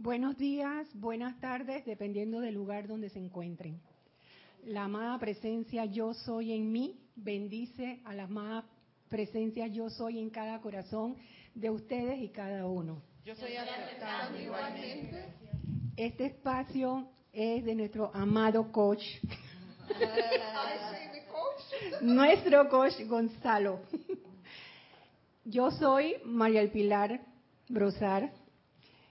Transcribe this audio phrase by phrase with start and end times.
[0.00, 3.80] Buenos días, buenas tardes, dependiendo del lugar donde se encuentren.
[4.64, 8.64] La amada presencia yo soy en mí bendice a la amada
[9.08, 11.16] presencia yo soy en cada corazón
[11.52, 13.02] de ustedes y cada uno.
[13.24, 15.34] Yo soy aceptando igualmente.
[15.96, 19.02] Este espacio es de nuestro amado coach.
[22.02, 23.80] Nuestro coach Gonzalo.
[25.44, 27.20] Yo soy María El Pilar
[27.68, 28.37] Brosar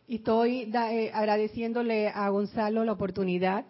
[0.08, 3.66] y estoy eh, agradeciéndole a Gonzalo la oportunidad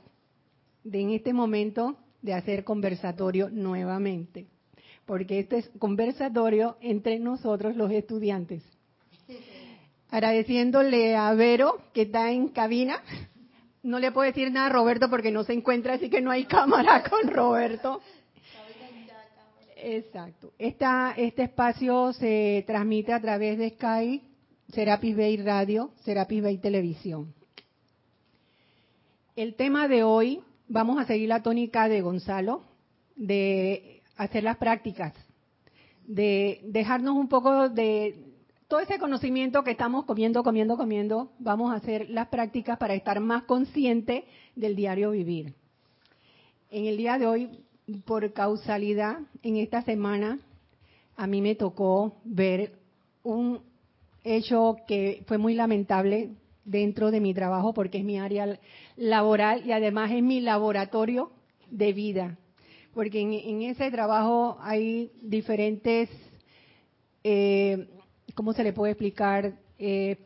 [0.83, 4.45] de en este momento de hacer conversatorio nuevamente,
[5.05, 8.63] porque este es conversatorio entre nosotros los estudiantes.
[10.09, 13.01] Agradeciéndole a Vero, que está en cabina.
[13.83, 16.45] No le puedo decir nada a Roberto porque no se encuentra, así que no hay
[16.45, 18.01] cámara con Roberto.
[19.75, 20.53] Exacto.
[20.57, 24.36] Esta, este espacio se transmite a través de Skype
[24.73, 27.33] Serapis Bay Radio, Serapis Bay Televisión.
[29.35, 32.63] El tema de hoy, vamos a seguir la tónica de Gonzalo,
[33.15, 35.13] de hacer las prácticas,
[36.05, 38.25] de dejarnos un poco de
[38.67, 43.21] todo ese conocimiento que estamos comiendo, comiendo, comiendo, vamos a hacer las prácticas para estar
[43.21, 45.53] más consciente del diario vivir.
[46.69, 47.63] En el día de hoy,
[48.03, 50.39] por causalidad, en esta semana,
[51.15, 52.73] a mí me tocó ver
[53.23, 53.61] un
[54.35, 56.31] hecho que fue muy lamentable
[56.65, 58.59] dentro de mi trabajo porque es mi área
[58.97, 61.31] laboral y además es mi laboratorio
[61.71, 62.37] de vida.
[62.93, 66.09] Porque en, ese trabajo hay diferentes,
[67.23, 67.87] eh,
[68.35, 69.53] ¿cómo se le puede explicar?
[69.79, 70.17] Eh,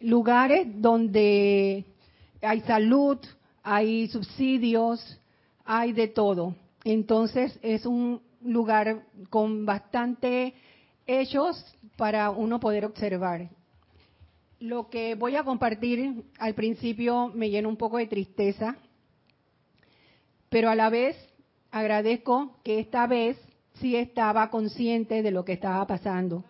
[0.00, 1.84] lugares donde
[2.40, 3.18] hay salud,
[3.62, 5.20] hay subsidios,
[5.64, 6.54] hay de todo.
[6.84, 10.54] Entonces es un lugar con bastante
[11.06, 13.48] hechos para uno poder observar.
[14.60, 18.76] Lo que voy a compartir al principio me llena un poco de tristeza,
[20.48, 21.16] pero a la vez
[21.70, 23.36] agradezco que esta vez
[23.74, 26.44] sí estaba consciente de lo que estaba pasando.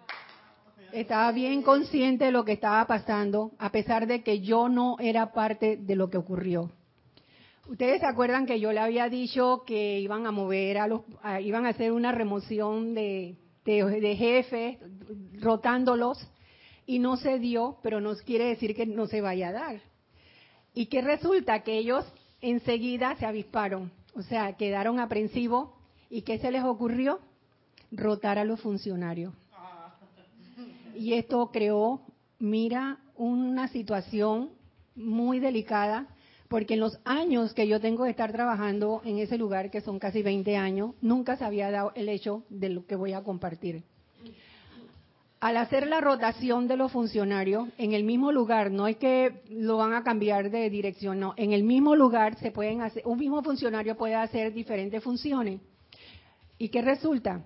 [0.92, 5.32] Estaba bien consciente de lo que estaba pasando, a pesar de que yo no era
[5.32, 6.70] parte de lo que ocurrió.
[7.68, 11.02] Ustedes se acuerdan que yo le había dicho que iban a mover a los,
[11.40, 14.78] iban a hacer una remoción de, de, jefes,
[15.40, 16.18] rotándolos,
[16.86, 19.80] y no se dio, pero no quiere decir que no se vaya a dar.
[20.72, 22.04] Y que resulta que ellos
[22.40, 25.70] enseguida se avisparon, o sea, quedaron aprensivos,
[26.08, 27.18] ¿y qué se les ocurrió?
[27.90, 29.34] Rotar a los funcionarios.
[30.94, 32.00] Y esto creó,
[32.38, 34.50] mira, una situación
[34.94, 36.06] muy delicada
[36.48, 39.98] porque en los años que yo tengo de estar trabajando en ese lugar, que son
[39.98, 43.82] casi 20 años, nunca se había dado el hecho de lo que voy a compartir.
[45.40, 49.76] Al hacer la rotación de los funcionarios en el mismo lugar, no es que lo
[49.76, 53.42] van a cambiar de dirección, no, en el mismo lugar se pueden hacer, un mismo
[53.42, 55.60] funcionario puede hacer diferentes funciones.
[56.58, 57.44] ¿Y qué resulta?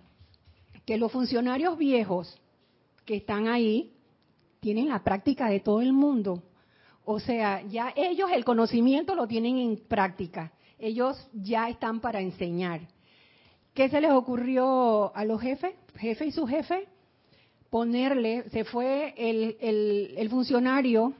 [0.86, 2.38] Que los funcionarios viejos
[3.04, 3.92] que están ahí
[4.60, 6.44] tienen la práctica de todo el mundo
[7.12, 10.52] o sea, ya ellos el conocimiento lo tienen en práctica.
[10.78, 12.82] Ellos ya están para enseñar.
[13.74, 16.86] ¿Qué se les ocurrió a los jefes, jefe y su jefe?
[17.68, 19.56] Ponerle, se fue el,
[20.16, 21.12] el funcionario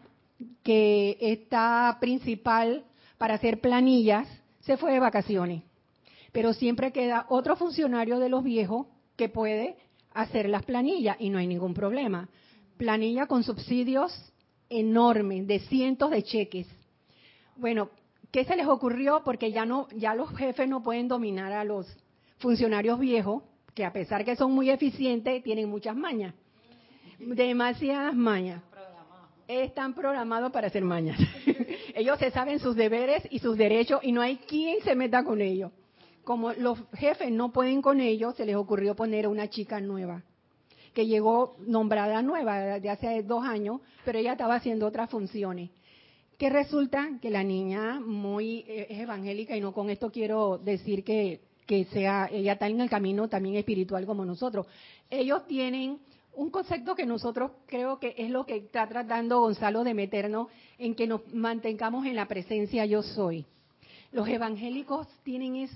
[0.62, 2.84] que está principal
[3.18, 4.28] para hacer planillas,
[4.60, 5.64] se fue de vacaciones.
[6.30, 8.86] Pero siempre queda otro funcionario de los viejos
[9.16, 9.76] que puede
[10.12, 12.28] hacer las planillas y no hay ningún problema.
[12.76, 14.29] Planilla con subsidios
[14.70, 16.66] enorme de cientos de cheques.
[17.56, 17.90] Bueno,
[18.30, 19.22] ¿qué se les ocurrió?
[19.24, 21.86] Porque ya no, ya los jefes no pueden dominar a los
[22.38, 23.42] funcionarios viejos,
[23.74, 26.34] que a pesar que son muy eficientes, tienen muchas mañas.
[27.18, 28.62] Demasiadas mañas.
[29.46, 31.18] Están programados para hacer mañas.
[31.94, 35.40] ellos se saben sus deberes y sus derechos y no hay quien se meta con
[35.40, 35.72] ellos.
[36.22, 40.22] Como los jefes no pueden con ellos, se les ocurrió poner una chica nueva
[40.94, 45.70] que llegó nombrada nueva de hace dos años, pero ella estaba haciendo otras funciones.
[46.38, 51.04] Que resulta que la niña muy eh, es evangélica y no con esto quiero decir
[51.04, 54.66] que, que sea, ella está en el camino también espiritual como nosotros.
[55.10, 55.98] Ellos tienen
[56.34, 60.48] un concepto que nosotros creo que es lo que está tratando Gonzalo de meternos
[60.78, 63.44] en que nos mantengamos en la presencia yo soy.
[64.12, 65.70] Los evangélicos tienen es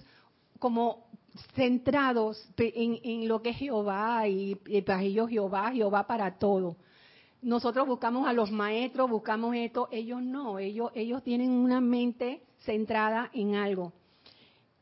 [0.58, 1.04] como
[1.54, 4.54] centrados en, lo que es Jehová y,
[4.86, 6.76] para ellos Jehová, Jehová para todo.
[7.42, 13.30] Nosotros buscamos a los maestros, buscamos esto, ellos no, ellos, ellos tienen una mente centrada
[13.34, 13.92] en algo.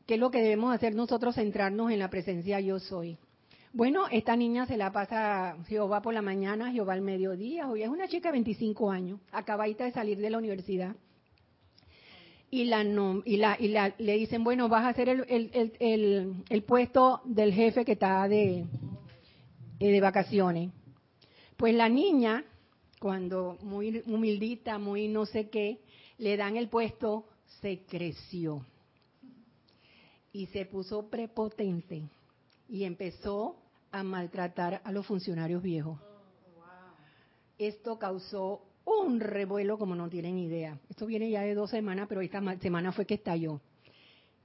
[0.05, 1.35] ¿Qué es lo que debemos hacer nosotros?
[1.35, 3.17] Centrarnos en la presencia yo soy.
[3.73, 7.67] Bueno, esta niña se la pasa Jehová por la mañana, Jehová al mediodía.
[7.67, 10.95] Hoy es una chica de 25 años, acabadita de salir de la universidad.
[12.53, 12.83] Y, la,
[13.25, 17.21] y, la, y la, le dicen, bueno, vas a hacer el, el, el, el puesto
[17.25, 18.67] del jefe que está de,
[19.79, 20.71] eh, de vacaciones.
[21.57, 22.45] Pues la niña,
[22.99, 25.79] cuando muy humildita, muy no sé qué,
[26.19, 27.25] le dan el puesto,
[27.59, 28.63] se creció
[30.31, 32.03] y se puso prepotente
[32.69, 33.55] y empezó
[33.91, 35.99] a maltratar a los funcionarios viejos.
[37.57, 40.77] Esto causó un revuelo como no tienen idea.
[40.89, 43.61] Esto viene ya de dos semanas, pero esta semana fue que estalló.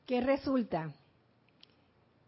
[0.06, 0.92] ¿Qué resulta?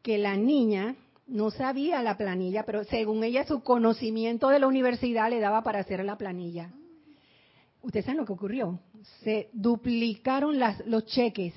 [0.03, 0.97] Que la niña
[1.27, 5.81] no sabía la planilla, pero según ella su conocimiento de la universidad le daba para
[5.81, 6.71] hacer la planilla.
[7.83, 8.81] ¿Ustedes saben lo que ocurrió?
[9.23, 11.55] Se duplicaron las, los cheques.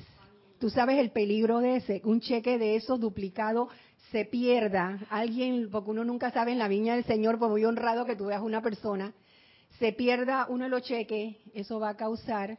[0.60, 3.68] Tú sabes el peligro de ese, un cheque de esos duplicado
[4.12, 8.06] se pierda, alguien, porque uno nunca sabe en la viña del Señor, por muy honrado
[8.06, 9.12] que tú veas una persona,
[9.80, 12.58] se pierda uno de los cheques, eso va a causar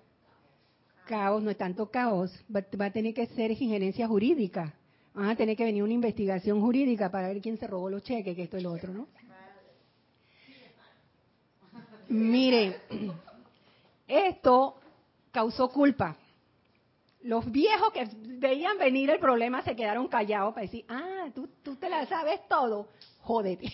[1.06, 4.74] caos, no es tanto caos, va, a tener que ser injerencia jurídica.
[5.14, 8.34] Van a tener que venir una investigación jurídica para ver quién se robó los cheques,
[8.34, 9.06] que esto es lo otro, ¿no?
[12.08, 12.74] Miren,
[14.06, 14.76] esto
[15.30, 16.16] causó culpa
[17.24, 18.06] los viejos que
[18.38, 22.46] veían venir el problema se quedaron callados para decir, ah, tú, tú te la sabes
[22.48, 22.88] todo,
[23.22, 23.72] jódete.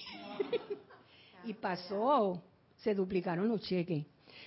[1.44, 2.40] y pasó,
[2.82, 4.06] se duplicaron los cheques.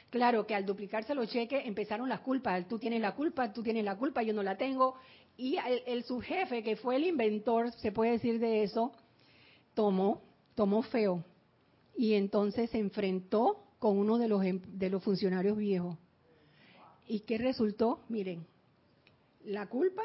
[0.09, 3.83] Claro que al duplicarse los cheques empezaron las culpas, tú tienes la culpa, tú tienes
[3.83, 4.95] la culpa, yo no la tengo.
[5.37, 8.91] Y el, el subjefe, que fue el inventor, se puede decir de eso,
[9.73, 10.21] tomó,
[10.55, 11.23] tomó feo.
[11.95, 15.97] Y entonces se enfrentó con uno de los, em, de los funcionarios viejos.
[17.07, 17.99] ¿Y qué resultó?
[18.07, 18.45] Miren,
[19.43, 20.03] la culpa,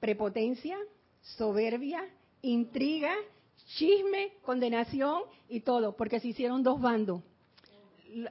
[0.00, 0.76] prepotencia,
[1.22, 2.04] soberbia,
[2.42, 3.14] intriga,
[3.64, 7.22] chisme, condenación y todo, porque se hicieron dos bandos.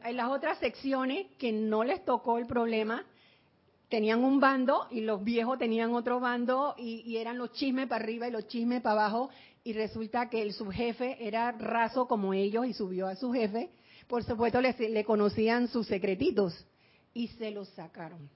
[0.05, 3.05] En las otras secciones que no les tocó el problema,
[3.89, 8.27] tenían un bando y los viejos tenían otro bando y, eran los chismes para arriba
[8.27, 9.29] y los chismes para abajo
[9.63, 13.69] y resulta que el subjefe era raso como ellos y subió a su jefe.
[14.07, 16.65] Por supuesto le, le conocían sus secretitos
[17.13, 18.29] y se los sacaron.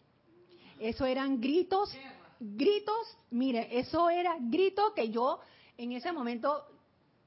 [0.79, 1.91] Eso eran gritos,
[2.39, 5.39] gritos, mire, eso era grito que yo
[5.77, 6.65] en ese momento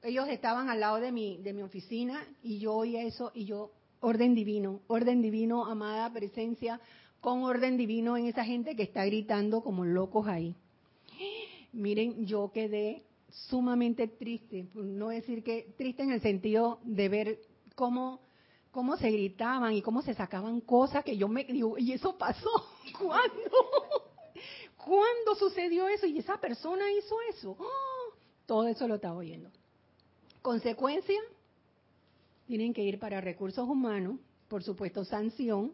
[0.03, 3.71] ellos estaban al lado de mi de mi oficina y yo oía eso y yo
[3.99, 6.79] orden divino, orden divino, amada presencia
[7.19, 10.55] con orden divino en esa gente que está gritando como locos ahí.
[11.71, 17.39] Miren, yo quedé sumamente triste, no decir que triste en el sentido de ver
[17.75, 18.21] cómo
[18.71, 22.49] cómo se gritaban y cómo se sacaban cosas que yo me digo, y eso pasó.
[22.97, 23.51] ¿Cuándo?
[24.77, 26.07] ¿Cuándo sucedió eso?
[26.07, 27.55] Y esa persona hizo eso.
[27.59, 28.15] ¡Oh!
[28.45, 29.51] Todo eso lo estaba oyendo.
[30.41, 31.19] Consecuencia,
[32.47, 35.73] tienen que ir para recursos humanos, por supuesto sanción,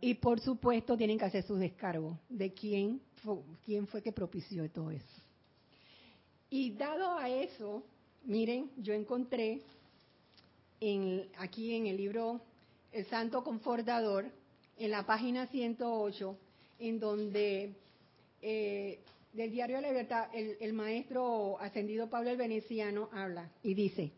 [0.00, 4.68] y por supuesto tienen que hacer su descargo de quién fue, quién fue que propició
[4.70, 5.22] todo eso.
[6.50, 7.82] Y dado a eso,
[8.24, 9.62] miren, yo encontré
[11.38, 12.40] aquí en el libro
[12.92, 14.26] El Santo Confortador,
[14.76, 16.36] en la página 108,
[16.80, 17.72] en donde
[18.42, 18.98] eh,
[19.34, 24.12] del diario de la libertad el, el maestro ascendido Pablo el Veneciano habla y dice,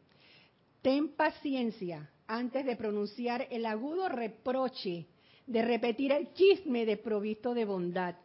[0.82, 5.06] ten paciencia antes de pronunciar el agudo reproche,
[5.46, 8.16] de repetir el chisme desprovisto de bondad.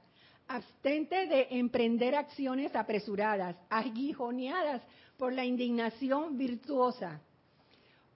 [0.48, 4.82] Abstente de emprender acciones apresuradas, aguijoneadas
[5.18, 7.22] por la indignación virtuosa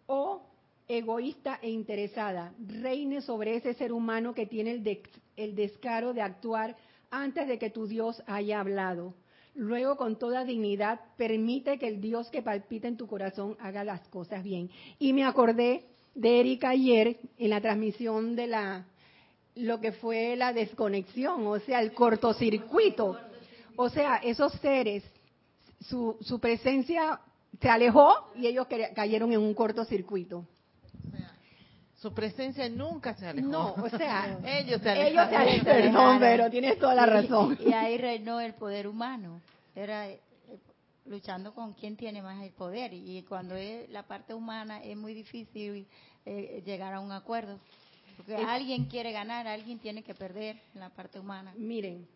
[0.07, 0.41] o
[0.87, 5.01] egoísta e interesada reine sobre ese ser humano que tiene el,
[5.37, 6.75] el descaro de actuar
[7.23, 9.13] antes de que tu Dios haya hablado.
[9.53, 14.05] Luego, con toda dignidad, permite que el Dios que palpita en tu corazón haga las
[14.09, 14.69] cosas bien.
[14.99, 18.85] Y me acordé de Erika ayer en la transmisión de la
[19.55, 23.17] lo que fue la desconexión, o sea, el cortocircuito.
[23.77, 25.01] O sea, esos seres,
[25.79, 27.21] su, su presencia
[27.61, 30.45] se alejó y ellos cayeron en un cortocircuito.
[31.95, 33.47] Su presencia nunca se alejó.
[33.47, 35.47] No, o sea, ellos se alejaron.
[35.47, 37.57] Ellos se alejaron, pero tienes toda la razón.
[37.65, 39.41] Y, ahí reinó el poder humano.
[39.75, 40.19] Era eh,
[41.05, 42.93] luchando con quién tiene más el poder.
[42.93, 45.87] Y cuando es la parte humana es muy difícil
[46.25, 47.59] eh, llegar a un acuerdo.
[48.17, 51.53] Porque alguien quiere ganar, alguien tiene que perder en la parte humana.
[51.57, 52.07] Miren,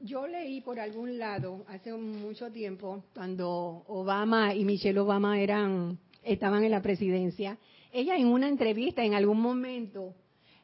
[0.00, 6.64] yo leí por algún lado hace mucho tiempo, cuando Obama y Michelle Obama eran, estaban
[6.64, 7.58] en la presidencia,
[7.92, 10.14] ella en una entrevista en algún momento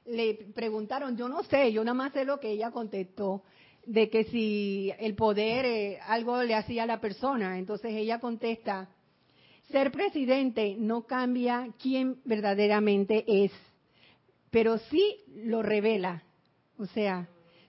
[0.07, 3.43] le preguntaron, yo no sé, yo nada más sé lo que ella contestó,
[3.87, 7.59] de que si el poder eh, algo le hacía a la persona.
[7.59, 8.89] Entonces ella contesta,
[9.71, 13.53] ser presidente no cambia quién verdaderamente es,
[14.51, 16.23] pero sí lo revela.
[16.79, 17.29] O sea,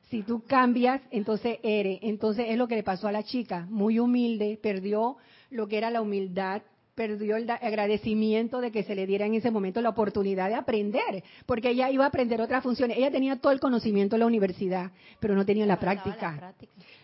[0.09, 1.99] si tú cambias, entonces eres.
[2.01, 5.17] Entonces es lo que le pasó a la chica, muy humilde, perdió
[5.49, 6.61] lo que era la humildad,
[6.95, 11.23] perdió el agradecimiento de que se le diera en ese momento la oportunidad de aprender,
[11.45, 12.97] porque ella iba a aprender otras funciones.
[12.97, 16.53] Ella tenía todo el conocimiento en la universidad, pero no tenía la práctica.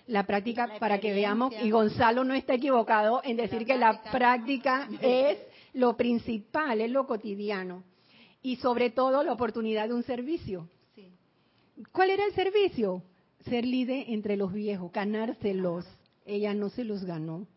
[0.08, 4.88] La práctica, para que veamos, y Gonzalo no está equivocado en decir que la práctica
[5.01, 5.38] es
[5.74, 7.84] lo principal, es lo cotidiano.
[8.41, 10.69] Y sobre todo la oportunidad de un servicio.
[11.91, 13.03] ¿Cuál era el servicio?
[13.46, 15.86] Ser líder entre los viejos, ganárselos.
[16.25, 17.48] Ella no se los ganó.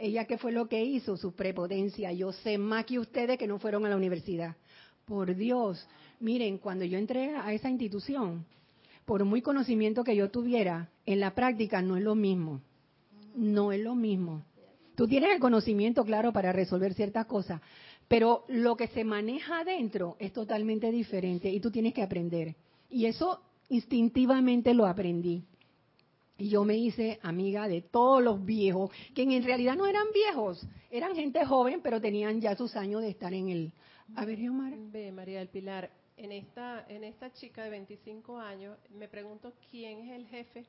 [0.00, 1.18] Ella, ¿qué fue lo que hizo?
[1.18, 2.10] Su prepotencia.
[2.12, 4.56] Yo sé más que ustedes que no fueron a la universidad.
[5.04, 5.86] Por Dios,
[6.20, 8.46] miren, cuando yo entré a esa institución,
[9.04, 12.62] por muy conocimiento que yo tuviera, en la práctica no es lo mismo.
[13.34, 14.42] No es lo mismo.
[14.94, 17.60] Tú tienes el conocimiento, claro, para resolver ciertas cosas,
[18.08, 22.56] pero lo que se maneja adentro es totalmente diferente y tú tienes que aprender.
[22.88, 25.44] Y eso instintivamente lo aprendí.
[26.40, 30.66] Y yo me hice amiga de todos los viejos, que en realidad no eran viejos,
[30.90, 33.72] eran gente joven, pero tenían ya sus años de estar en el...
[34.16, 34.72] A ver, Omar.
[34.76, 40.00] Ve, María del Pilar, en esta, en esta chica de 25 años, me pregunto quién
[40.08, 40.64] es el jefe,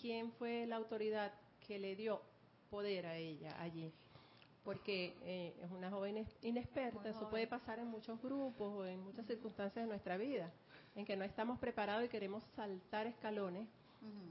[0.00, 1.32] quién fue la autoridad
[1.66, 2.22] que le dio
[2.70, 3.92] poder a ella allí.
[4.64, 9.26] Porque eh, es una joven inexperta, eso puede pasar en muchos grupos o en muchas
[9.26, 10.50] circunstancias de nuestra vida
[10.96, 13.68] en que no estamos preparados y queremos saltar escalones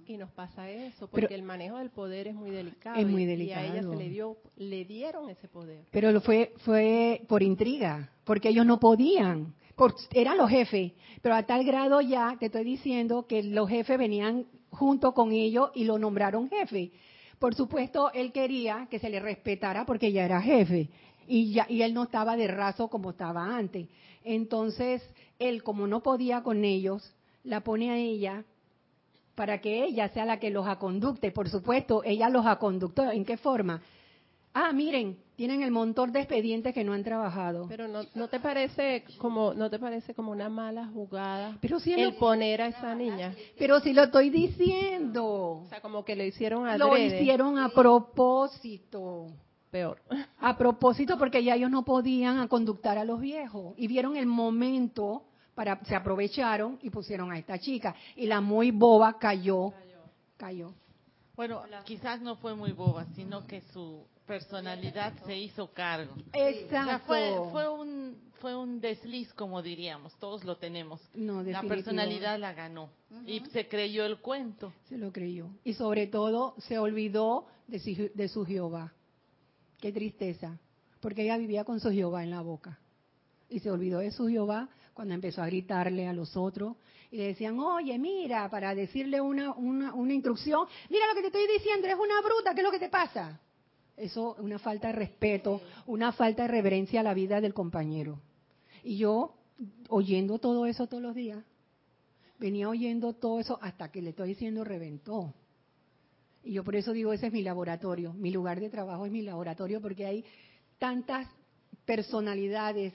[0.05, 2.99] y nos pasa eso, porque el manejo del poder es muy delicado.
[2.99, 3.65] Es muy delicado.
[3.65, 5.85] Y a ella se le dio, le dieron ese poder.
[5.91, 9.53] Pero lo fue, fue por intriga, porque ellos no podían.
[9.75, 13.97] Por, eran los jefes, pero a tal grado ya te estoy diciendo que los jefes
[13.97, 16.91] venían junto con ellos y lo nombraron jefe.
[17.39, 20.89] Por supuesto, él quería que se le respetara porque ya era jefe
[21.27, 23.87] y, ya, y él no estaba de raso como estaba antes.
[24.23, 25.01] Entonces,
[25.39, 28.45] él, como no podía con ellos, la pone a ella
[29.35, 31.31] para que ella sea la que los aconducte.
[31.31, 33.11] Por supuesto, ella los aconductó.
[33.11, 33.81] ¿En qué forma?
[34.53, 37.65] Ah, miren, tienen el montón de expedientes que no han trabajado.
[37.67, 41.93] Pero no, no te parece como no te parece como una mala jugada pero si
[41.93, 43.33] el poner a esa niña.
[43.57, 45.25] Pero si lo estoy diciendo.
[45.25, 49.27] O sea, como que lo hicieron a Lo hicieron a propósito
[49.71, 49.99] peor.
[50.39, 55.23] A propósito, porque ya ellos no podían conductar a los viejos y vieron el momento
[55.55, 59.73] para se aprovecharon y pusieron a esta chica y la muy boba cayó,
[60.37, 60.73] cayó.
[61.35, 66.13] Bueno, quizás no fue muy boba, sino que su personalidad se hizo cargo.
[66.33, 67.05] Exacto.
[67.05, 70.99] fue, fue un fue un desliz, como diríamos, todos lo tenemos.
[71.13, 72.89] la personalidad la ganó
[73.25, 74.73] y se creyó el cuento.
[74.89, 75.47] Se lo creyó.
[75.63, 78.91] Y sobre todo se olvidó de de su Jehová.
[79.79, 80.59] Qué tristeza,
[80.99, 82.79] porque ella vivía con su Jehová en la boca.
[83.47, 86.75] Y se olvidó de su Jehová cuando empezó a gritarle a los otros
[87.11, 91.27] y le decían, oye, mira, para decirle una, una, una instrucción, mira lo que te
[91.27, 93.39] estoy diciendo, eres una bruta, ¿qué es lo que te pasa?
[93.95, 98.19] Eso es una falta de respeto, una falta de reverencia a la vida del compañero.
[98.83, 99.35] Y yo,
[99.89, 101.43] oyendo todo eso todos los días,
[102.39, 105.33] venía oyendo todo eso hasta que le estoy diciendo reventó.
[106.43, 109.21] Y yo por eso digo, ese es mi laboratorio, mi lugar de trabajo es mi
[109.21, 110.25] laboratorio, porque hay
[110.77, 111.27] tantas
[111.85, 112.93] personalidades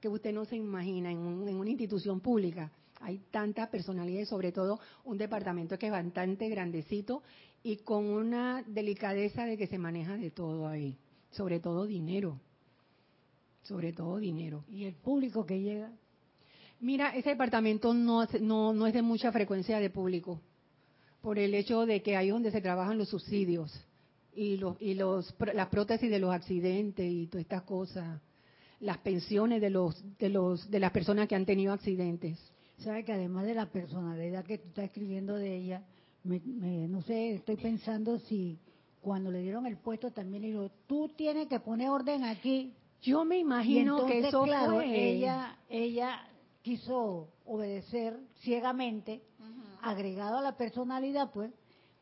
[0.00, 2.72] que usted no se imagina en, una institución pública.
[3.00, 7.22] Hay tantas personalidades, sobre todo un departamento que es bastante grandecito
[7.62, 10.98] y con una delicadeza de que se maneja de todo ahí,
[11.30, 12.40] sobre todo dinero,
[13.62, 14.64] sobre todo dinero.
[14.68, 15.90] ¿Y el público que llega?
[16.80, 20.40] Mira, ese departamento no, no, no es de mucha frecuencia de público
[21.20, 23.72] por el hecho de que ahí es donde se trabajan los subsidios
[24.34, 28.20] y, los, y los, las prótesis de los accidentes y todas estas cosas,
[28.80, 32.38] las pensiones de, los, de, los, de las personas que han tenido accidentes.
[32.78, 35.82] Sabe que además de la personalidad que tú estás escribiendo de ella,
[36.24, 38.58] no sé, estoy pensando si
[39.00, 42.72] cuando le dieron el puesto también le dijo, tú tienes que poner orden aquí.
[43.02, 46.26] Yo me imagino que eso claro, ella ella
[46.62, 49.22] quiso obedecer ciegamente
[49.82, 51.50] agregado a la personalidad, pues,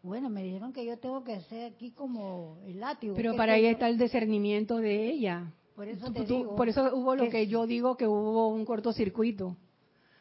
[0.03, 3.15] bueno, me dijeron que yo tengo que ser aquí como el látigo.
[3.15, 5.53] Pero para ahí está el discernimiento de ella.
[5.79, 9.57] Por eso, te digo por eso hubo lo que, yo digo que hubo un cortocircuito.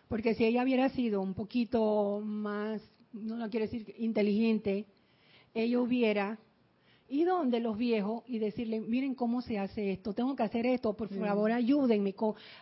[0.07, 2.79] Porque si ella hubiera sido un poquito más,
[3.11, 4.85] no lo quiero decir inteligente,
[5.55, 6.37] ella hubiera
[7.09, 10.93] ido donde los viejos y decirle, miren cómo se hace esto, tengo que hacer esto,
[10.93, 12.13] por favor ayúdenme,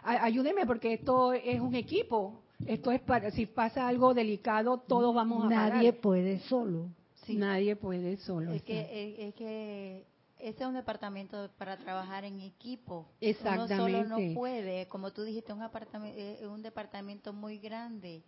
[0.02, 5.44] ayúdenme porque esto es un equipo, esto es para, si pasa algo delicado, todos vamos
[5.44, 6.88] a Nadie puede solo.
[7.28, 8.54] Nadie puede solo.
[8.54, 10.06] Es que, es, que
[10.50, 13.08] ese es un departamento para trabajar en equipo.
[13.20, 13.74] Exactamente.
[13.74, 18.24] Uno solo no puede, como tú dijiste, un, apartamento, eh, un departamento muy grande.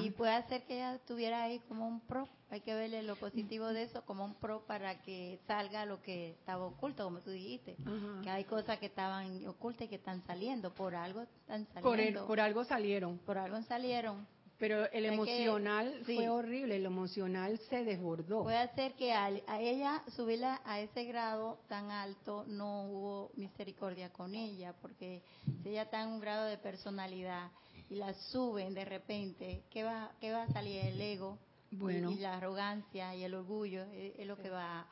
[0.00, 2.28] Y puede ser que ella estuviera ahí como un pro.
[2.48, 6.30] Hay que verle lo positivo de eso como un pro para que salga lo que
[6.30, 7.76] estaba oculto, como tú dijiste.
[8.22, 10.72] Que hay cosas que estaban ocultas y que están saliendo.
[10.72, 12.20] Por algo están saliendo.
[12.20, 13.18] Por, por algo salieron.
[13.18, 14.26] Por algo salieron.
[14.58, 18.42] Pero el emocional fue horrible, el emocional se desbordó.
[18.42, 24.34] Puede ser que a, ella subirla a ese grado tan alto no hubo misericordia con
[24.34, 25.22] ella, porque
[25.62, 27.52] si ella está en un grado de personalidad
[27.88, 30.84] y la suben de repente, ¿qué va, qué va a salir?
[30.84, 31.38] El ego
[31.70, 32.10] bueno.
[32.10, 34.88] y, la arrogancia y el orgullo es, lo que va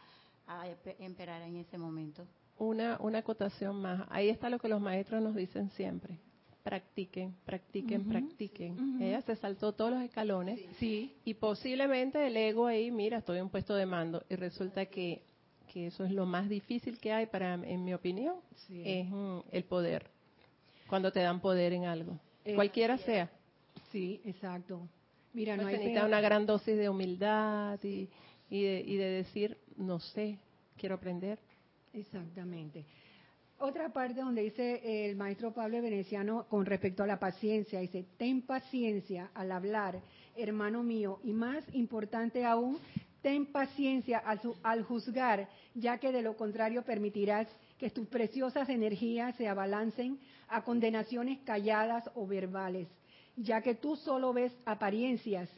[0.46, 0.68] a
[1.00, 2.24] emperar en ese momento.
[2.56, 4.06] Una, una acotación más.
[4.10, 6.20] Ahí está lo que los maestros nos dicen siempre
[6.66, 9.00] practiquen, practiquen, practiquen.
[9.00, 11.14] Ella se saltó todos los escalones sí.
[11.24, 15.22] y posiblemente el ego ahí, mira, estoy en un puesto de mando y resulta que,
[15.72, 18.34] que eso es lo más difícil que hay para, en mi opinión,
[18.68, 20.10] es mm, el poder.
[20.88, 23.30] Cuando te dan poder en algo, eh, cualquiera sea.
[23.92, 24.88] Sí, exacto.
[25.34, 28.08] Mira, pues no hay necesita una gran dosis de humildad y,
[28.50, 30.40] y, de, y de decir, no sé,
[30.76, 31.38] quiero aprender.
[31.92, 32.84] Exactamente.
[33.58, 38.42] Otra parte donde dice el maestro Pablo Veneciano con respecto a la paciencia, dice, ten
[38.42, 40.02] paciencia al hablar,
[40.36, 42.78] hermano mío, y más importante aún,
[43.22, 47.48] ten paciencia al, al, juzgar, ya que de lo contrario permitirás
[47.78, 52.88] que tus preciosas energías se abalancen a condenaciones calladas o verbales,
[53.36, 55.48] ya que tú solo ves apariencias,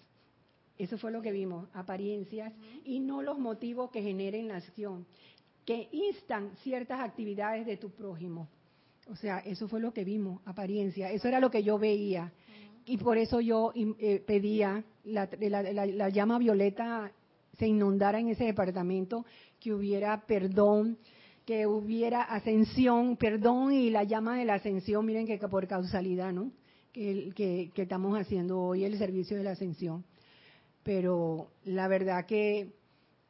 [0.78, 2.52] eso fue lo que vimos, apariencias,
[2.84, 5.04] y no los motivos que generen la acción
[5.68, 8.48] que instan ciertas actividades de tu prójimo.
[9.10, 11.12] O sea, eso fue lo que vimos, apariencia.
[11.12, 12.32] Eso era lo que yo veía.
[12.86, 17.12] Y por eso yo eh, pedía la, la, llama violeta
[17.58, 19.26] se inundara en ese departamento,
[19.60, 20.96] que hubiera perdón,
[21.44, 26.50] que hubiera ascensión, perdón y la llama de la ascensión, miren que por causalidad, ¿no?
[26.94, 30.02] Que, que, que estamos haciendo hoy el servicio de la ascensión.
[30.82, 32.77] Pero la verdad que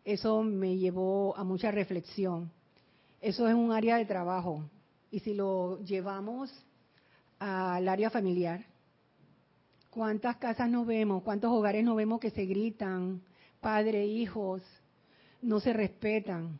[0.09, 2.51] eso me llevó a mucha reflexión.
[3.21, 4.65] Eso es un área de trabajo.
[5.11, 6.51] Y si lo llevamos
[7.39, 8.65] al área familiar,
[9.91, 11.23] ¿cuántas casas nos vemos?
[11.23, 13.21] ¿Cuántos hogares nos vemos que se gritan?
[13.61, 14.63] Padre, hijos,
[15.43, 16.59] no se respetan.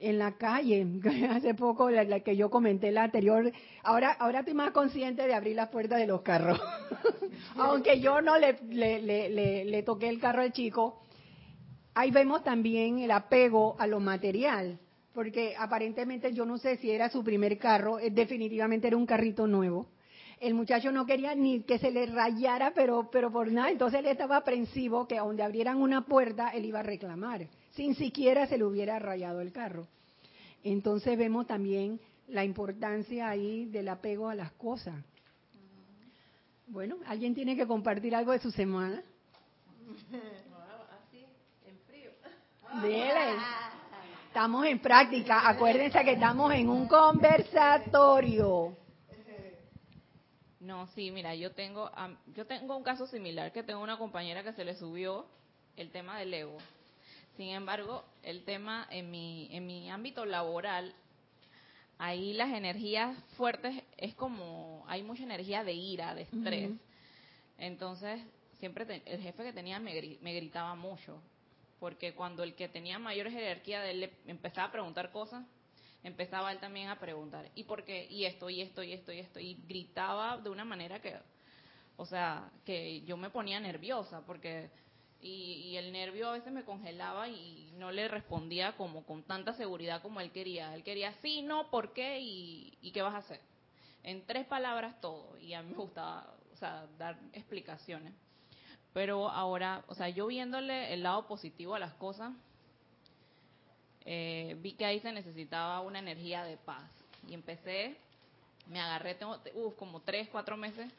[0.00, 0.86] En la calle,
[1.30, 5.56] hace poco la, que yo comenté la anterior, ahora ahora estoy más consciente de abrir
[5.56, 6.58] las puertas de los carros.
[7.56, 11.02] Aunque yo no le, le, le toqué el carro al chico,
[11.96, 14.78] ahí vemos también el apego a lo material,
[15.14, 19.46] porque aparentemente yo no sé si era su primer carro, eh, definitivamente era un carrito
[19.46, 19.86] nuevo.
[20.38, 24.06] El muchacho no quería ni que se le rayara, pero, pero por nada, entonces él
[24.06, 28.64] estaba aprensivo que donde abrieran una puerta él iba a reclamar, sin siquiera se le
[28.64, 29.86] hubiera rayado el carro.
[30.62, 35.02] Entonces vemos también la importancia ahí del apego a las cosas.
[36.66, 39.02] Bueno, ¿alguien tiene que compartir algo de su semana?
[44.28, 45.48] Estamos en práctica.
[45.48, 48.76] Acuérdense que estamos en un conversatorio.
[50.60, 51.90] No, sí, mira, yo tengo,
[52.34, 55.26] yo tengo un caso similar, que tengo una compañera que se le subió
[55.76, 56.58] el tema del ego.
[57.36, 60.94] Sin embargo, el tema en mi, en mi ámbito laboral,
[61.98, 66.72] ahí las energías fuertes es como, hay mucha energía de ira, de estrés.
[67.58, 68.20] Entonces,
[68.58, 71.22] siempre el jefe que tenía me, me gritaba mucho
[71.78, 75.44] porque cuando el que tenía mayor jerarquía de él le empezaba a preguntar cosas,
[76.02, 78.06] empezaba él también a preguntar, ¿y por qué?
[78.08, 81.16] Y esto, y esto, y esto, y esto, y gritaba de una manera que,
[81.96, 84.70] o sea, que yo me ponía nerviosa, porque,
[85.20, 90.00] y, el nervio a veces me congelaba y no le respondía como con tanta seguridad
[90.00, 90.74] como él quería.
[90.74, 92.20] Él quería sí, no, ¿por qué?
[92.20, 93.40] Y, y qué vas a hacer.
[94.02, 98.14] En tres palabras todo, y a mí me gustaba, o sea, dar explicaciones.
[98.96, 102.32] Pero ahora, o sea, yo viéndole el lado positivo a las cosas,
[104.06, 106.90] eh, vi que ahí se necesitaba una energía de paz.
[107.28, 107.98] Y empecé,
[108.66, 109.38] me agarré, tengo,
[109.78, 110.90] como tres, cuatro meses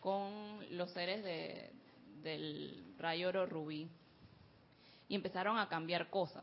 [0.00, 0.32] con
[0.76, 1.70] los seres de,
[2.24, 3.88] del rayo oro rubí.
[5.08, 6.42] Y empezaron a cambiar cosas.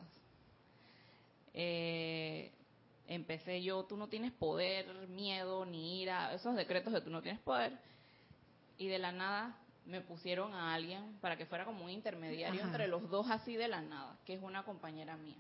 [1.54, 2.54] Eh,
[3.10, 7.42] empecé yo, tú no tienes poder, miedo, ni ira, esos decretos de tú no tienes
[7.42, 7.78] poder.
[8.78, 12.88] Y de la nada me pusieron a alguien para que fuera como un intermediario entre
[12.88, 15.38] los dos así de la nada, que es una compañera mía.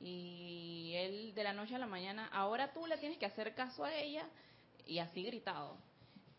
[0.00, 3.84] Y él de la noche a la mañana, ahora tú le tienes que hacer caso
[3.84, 4.24] a ella
[4.86, 5.76] y así gritado.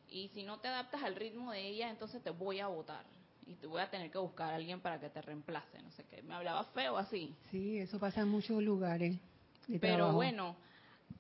[0.10, 3.06] Y si no te adaptas al ritmo de ella, entonces te voy a votar.
[3.46, 6.06] y te voy a tener que buscar a alguien para que te reemplace, no sé
[6.06, 6.22] qué.
[6.22, 7.36] Me hablaba feo así.
[7.52, 9.18] Sí, eso pasa en muchos lugares.
[9.68, 10.16] de Pero trabajo.
[10.16, 10.56] bueno,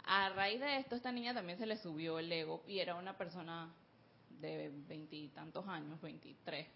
[0.05, 3.17] a raíz de esto, esta niña también se le subió el ego y era una
[3.17, 3.73] persona
[4.47, 6.67] de veintitantos años, veintitrés,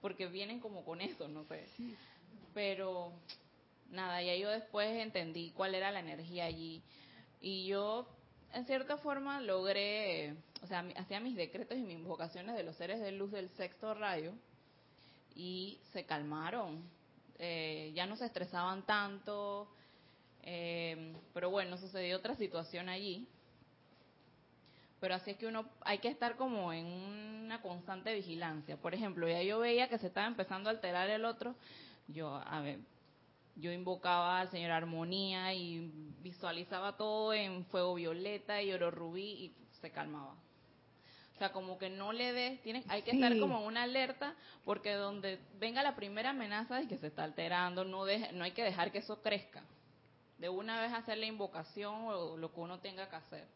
[0.00, 1.66] porque vienen como con eso, no sé.
[2.52, 3.12] Pero
[3.90, 6.82] nada, ya yo después entendí cuál era la energía allí
[7.40, 8.06] y yo
[8.52, 13.00] en cierta forma logré, o sea, hacía mis decretos y mis invocaciones de los seres
[13.00, 14.32] de luz del sexto rayo
[15.34, 16.82] y se calmaron,
[17.38, 19.68] eh, ya no se estresaban tanto,
[20.42, 23.28] eh, pero bueno, sucedió otra situación allí.
[25.00, 28.76] Pero así es que uno hay que estar como en una constante vigilancia.
[28.76, 31.54] Por ejemplo, ya yo veía que se estaba empezando a alterar el otro,
[32.08, 32.78] yo, a ver,
[33.56, 35.90] yo invocaba al Señor Armonía y
[36.22, 40.34] visualizaba todo en fuego violeta y oro rubí y se calmaba.
[41.34, 44.34] O sea, como que no le des, tienes, hay que estar como en una alerta
[44.64, 48.52] porque donde venga la primera amenaza de que se está alterando, no, deje- no hay
[48.52, 49.62] que dejar que eso crezca.
[50.38, 53.46] De una vez hacer la invocación o lo que uno tenga que hacer,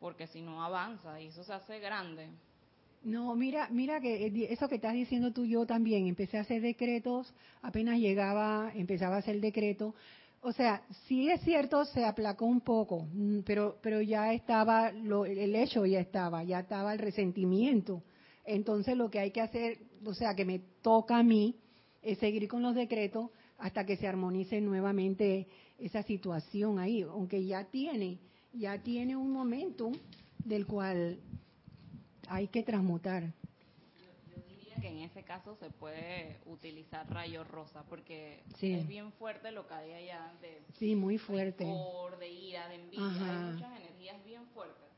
[0.00, 2.28] porque si no avanza y eso se hace grande.
[3.02, 6.62] No, mira, mira que eh, eso que estás diciendo tú, yo también empecé a hacer
[6.62, 7.32] decretos,
[7.62, 9.94] apenas llegaba, empezaba a hacer decreto.
[10.40, 15.24] O sea, sí es cierto, se aplacó un poco, mm, pero, pero ya estaba, lo,
[15.26, 18.02] el hecho ya estaba, ya estaba el resentimiento.
[18.44, 21.56] Entonces lo que hay que hacer, o sea, que me toca a mí,
[22.02, 27.64] es seguir con los decretos hasta que se armonice nuevamente esa situación ahí, aunque ya
[27.64, 28.18] tiene,
[28.52, 29.94] ya tiene un momentum
[30.44, 31.18] del cual
[32.28, 33.22] hay que transmutar.
[34.30, 38.72] Yo diría que en ese caso se puede utilizar rayo rosa, porque Sí.
[38.74, 41.64] es bien fuerte lo que hay allá de Sí, muy fuerte.
[41.64, 43.46] rencor, de ira, de envidia, Ajá.
[43.48, 44.88] hay muchas energías bien fuertes.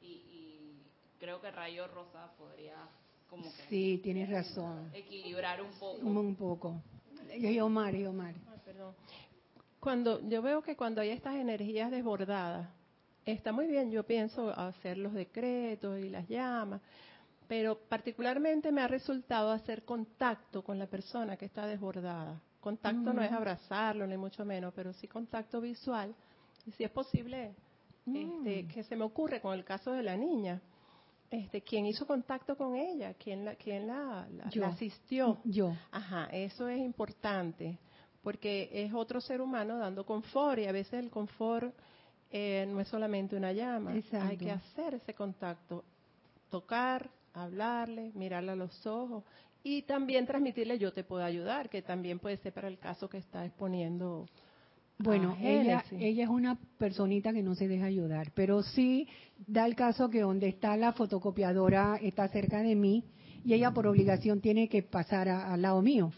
[0.00, 0.82] Y, y
[1.18, 2.76] creo que rayo rosa podría
[3.28, 4.90] como que Sí, tienes razón.
[4.94, 5.98] equilibrar un poco.
[6.06, 6.82] Un, un poco.
[7.40, 8.34] Yo, yo, Omar, yo, Omar.
[8.48, 8.94] Ay, perdón.
[9.86, 12.68] Cuando yo veo que cuando hay estas energías desbordadas,
[13.24, 16.80] está muy bien, yo pienso hacer los decretos y las llamas,
[17.46, 22.40] pero particularmente me ha resultado hacer contacto con la persona que está desbordada.
[22.58, 26.12] Contacto no es abrazarlo ni mucho menos, pero sí contacto visual.
[26.66, 27.54] Y si es posible,
[28.12, 28.66] este, Mm.
[28.66, 30.60] que se me ocurre con el caso de la niña,
[31.30, 34.62] este, quién hizo contacto con ella, quién la, quién la, la- Yo.
[34.62, 35.38] la asistió.
[35.44, 35.72] Yo.
[35.92, 37.78] Ajá, eso es importante,
[38.26, 41.72] porque es otro ser humano dando confort y a veces el confort
[42.32, 44.26] eh, no es solamente una llama, Exacto.
[44.26, 45.84] hay que hacer ese contacto,
[46.50, 49.22] tocar, hablarle, mirarle a los ojos
[49.62, 53.18] y también transmitirle yo te puedo ayudar, que también puede ser para el caso que
[53.18, 54.26] está exponiendo.
[54.98, 59.06] Bueno, ella es una personita que no se deja ayudar, pero sí
[59.46, 63.04] da el caso que donde está la fotocopiadora está cerca de mí
[63.44, 66.10] y ella por obligación tiene que pasar a- al lado mío.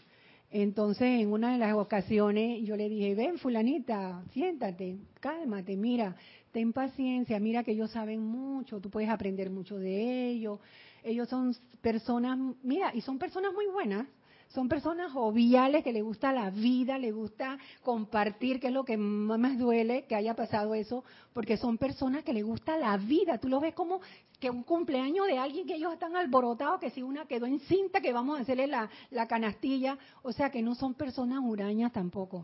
[0.51, 6.15] Entonces, en una de las ocasiones, yo le dije, ven fulanita, siéntate, cálmate, mira,
[6.51, 10.59] ten paciencia, mira que ellos saben mucho, tú puedes aprender mucho de ellos.
[11.03, 14.07] Ellos son personas, mira, y son personas muy buenas,
[14.49, 18.97] son personas joviales que le gusta la vida, le gusta compartir, que es lo que
[18.97, 23.37] más duele que haya pasado eso, porque son personas que le gusta la vida.
[23.37, 24.01] Tú lo ves como
[24.39, 28.11] que un cumpleaños de alguien que ellos están alborotados, que si una quedó encinta, que
[28.11, 29.97] vamos a hacerle la, la canastilla.
[30.23, 32.43] O sea que no son personas hurañas tampoco.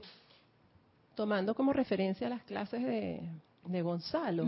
[1.15, 3.21] Tomando como referencia las clases de,
[3.65, 4.43] de Gonzalo,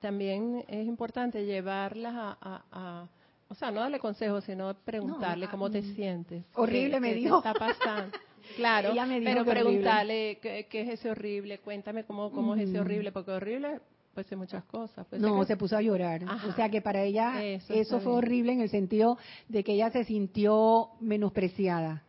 [0.00, 3.08] también es importante llevarlas a, a- a-
[3.52, 5.94] o sea, no darle consejos, sino preguntarle No, cómo ah, te mm.
[5.94, 6.44] sientes.
[6.54, 7.38] Horrible qué- me qué te dijo.
[7.38, 8.16] está pasando.
[8.56, 12.56] Claro, Ella me dijo pero que preguntarle qué, qué es ese horrible, cuéntame cómo, cómo
[12.56, 13.78] es ese horrible, porque horrible
[14.12, 15.06] puede ser muchas cosas.
[15.06, 16.22] puede ser No, que- se puso a llorar.
[16.26, 16.48] Ajá.
[16.48, 18.18] O sea que para ella Eso fue bien.
[18.18, 19.16] horrible en el sentido
[19.48, 22.02] de que ella se sintió menospreciada.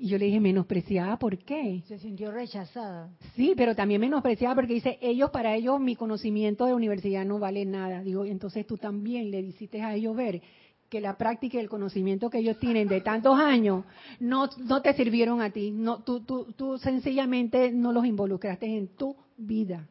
[0.00, 1.82] Y yo le dije, ¿menospreciada por qué?
[1.88, 3.10] Se sintió rechazada.
[3.34, 7.64] Sí, pero también menospreciada porque dice, ellos, para ellos, mi conocimiento de universidad no vale
[7.64, 8.04] nada.
[8.04, 10.40] Digo, entonces tú también le hiciste a ellos ver
[10.88, 13.84] que la práctica y el conocimiento que ellos tienen de tantos años
[14.20, 15.72] no, no te sirvieron a ti.
[15.72, 19.88] No, tú, tú, tú sencillamente no los involucraste en tu vida,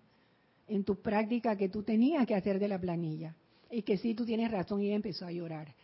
[0.68, 3.36] en tu práctica que tú tenías que hacer de la planilla.
[3.70, 5.76] Y que sí, tú tienes razón y ella empezó a llorar.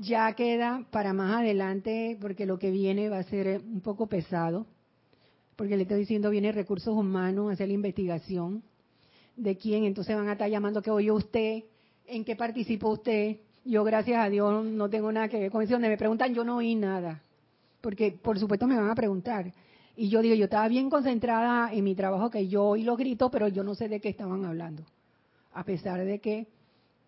[0.00, 4.66] Ya queda para más adelante, porque lo que viene va a ser un poco pesado
[5.58, 8.62] porque le estoy diciendo viene recursos humanos hacer la investigación
[9.34, 11.64] de quién, entonces van a estar llamando que oye usted,
[12.06, 13.38] en qué participó usted.
[13.64, 16.44] Yo gracias a Dios no tengo nada que ver con eso, donde me preguntan yo
[16.44, 17.20] no oí nada,
[17.80, 19.52] porque por supuesto me van a preguntar.
[19.96, 23.28] Y yo digo, yo estaba bien concentrada en mi trabajo que yo oí los gritos,
[23.32, 24.84] pero yo no sé de qué estaban hablando,
[25.52, 26.46] a pesar de que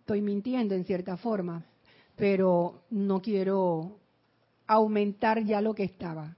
[0.00, 1.64] estoy mintiendo en cierta forma,
[2.20, 3.98] pero no quiero
[4.66, 6.36] aumentar ya lo que estaba.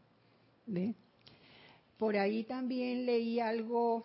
[0.64, 0.95] ¿Ve?
[1.99, 4.05] Por ahí también leí algo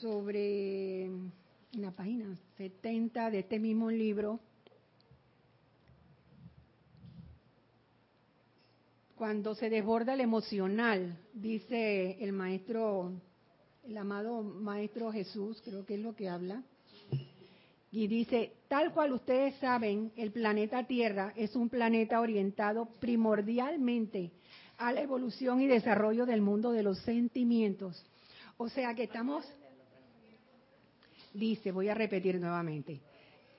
[0.00, 1.32] sobre en
[1.72, 4.38] la página 70 de este mismo libro.
[9.16, 13.10] Cuando se desborda el emocional, dice el maestro,
[13.82, 16.62] el amado maestro Jesús, creo que es lo que habla,
[17.92, 24.30] y dice, tal cual ustedes saben, el planeta Tierra es un planeta orientado primordialmente
[24.78, 28.02] a la evolución y desarrollo del mundo de los sentimientos.
[28.56, 29.44] O sea que estamos,
[31.34, 32.98] dice, voy a repetir nuevamente,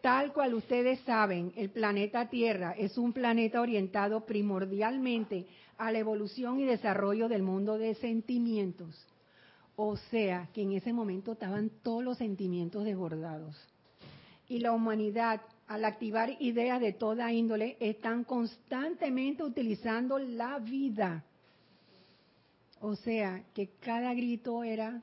[0.01, 5.45] tal cual ustedes saben, el planeta Tierra es un planeta orientado primordialmente
[5.77, 9.05] a la evolución y desarrollo del mundo de sentimientos.
[9.75, 13.55] O sea que en ese momento estaban todos los sentimientos desbordados
[14.47, 21.23] y la humanidad, al activar ideas de toda índole, están constantemente utilizando la vida.
[22.81, 25.01] O sea, que cada grito era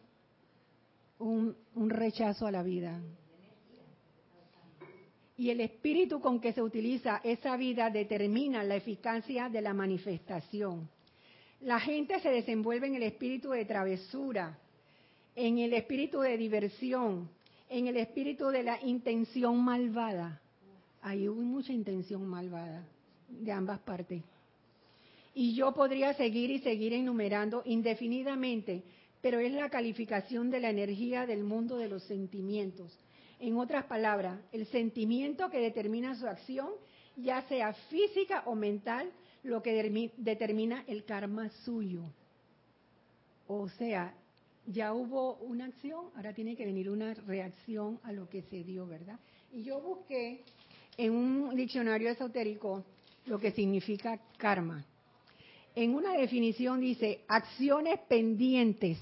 [1.18, 3.00] un, un rechazo a la vida.
[5.36, 10.90] Y el espíritu con que se utiliza esa vida determina la eficacia de la manifestación.
[11.62, 14.58] La gente se desenvuelve en el espíritu de travesura,
[15.34, 17.30] en el espíritu de diversión,
[17.70, 20.40] en el espíritu de la intención malvada.
[21.00, 22.84] Ahí hubo mucha intención malvada
[23.28, 24.22] de ambas partes.
[25.34, 28.82] Y yo podría seguir y seguir enumerando indefinidamente,
[29.22, 32.98] pero es la calificación de la energía del mundo de los sentimientos.
[33.38, 36.70] En otras palabras, el sentimiento que determina su acción,
[37.16, 39.10] ya sea física o mental,
[39.44, 42.02] lo que determina el karma suyo.
[43.46, 44.12] O sea,
[44.72, 48.86] ya hubo una acción, ahora tiene que venir una reacción a lo que se dio,
[48.86, 49.18] ¿verdad?
[49.52, 50.44] Y yo busqué
[50.96, 52.84] en un diccionario esotérico
[53.26, 54.84] lo que significa karma.
[55.74, 58.98] En una definición dice acciones pendientes,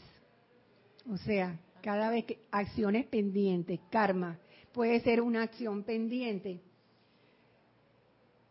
[1.11, 4.39] o sea, cada vez que acciones pendientes, karma,
[4.73, 6.61] puede ser una acción pendiente.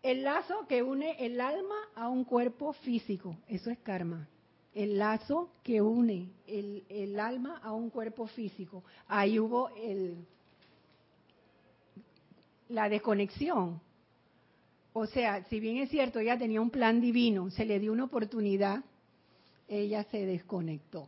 [0.04, 4.28] El lazo que une el alma a un cuerpo físico, eso es karma
[4.74, 8.84] el lazo que une el, alma a un cuerpo físico.
[9.08, 10.18] Ahí hubo el,
[12.70, 13.82] la desconexión.
[14.94, 18.06] O sea, si bien es cierto, ella tenía un plan divino, se le dio una
[18.06, 18.84] oportunidad,
[19.68, 21.08] ella se desconectó.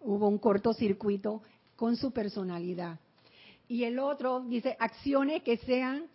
[0.00, 1.42] Hubo un cortocircuito
[1.76, 2.98] con su personalidad.
[3.68, 6.06] Y el otro dice, acciones que sean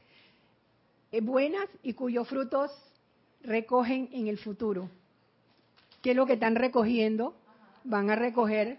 [1.12, 2.72] eh, buenas y cuyos frutos
[3.42, 4.90] recogen en el futuro.
[6.06, 7.34] ¿Qué es lo que están recogiendo?
[7.84, 8.78] Van a recoger.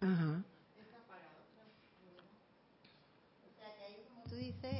[0.00, 0.42] Ajá.
[4.30, 4.72] Dices,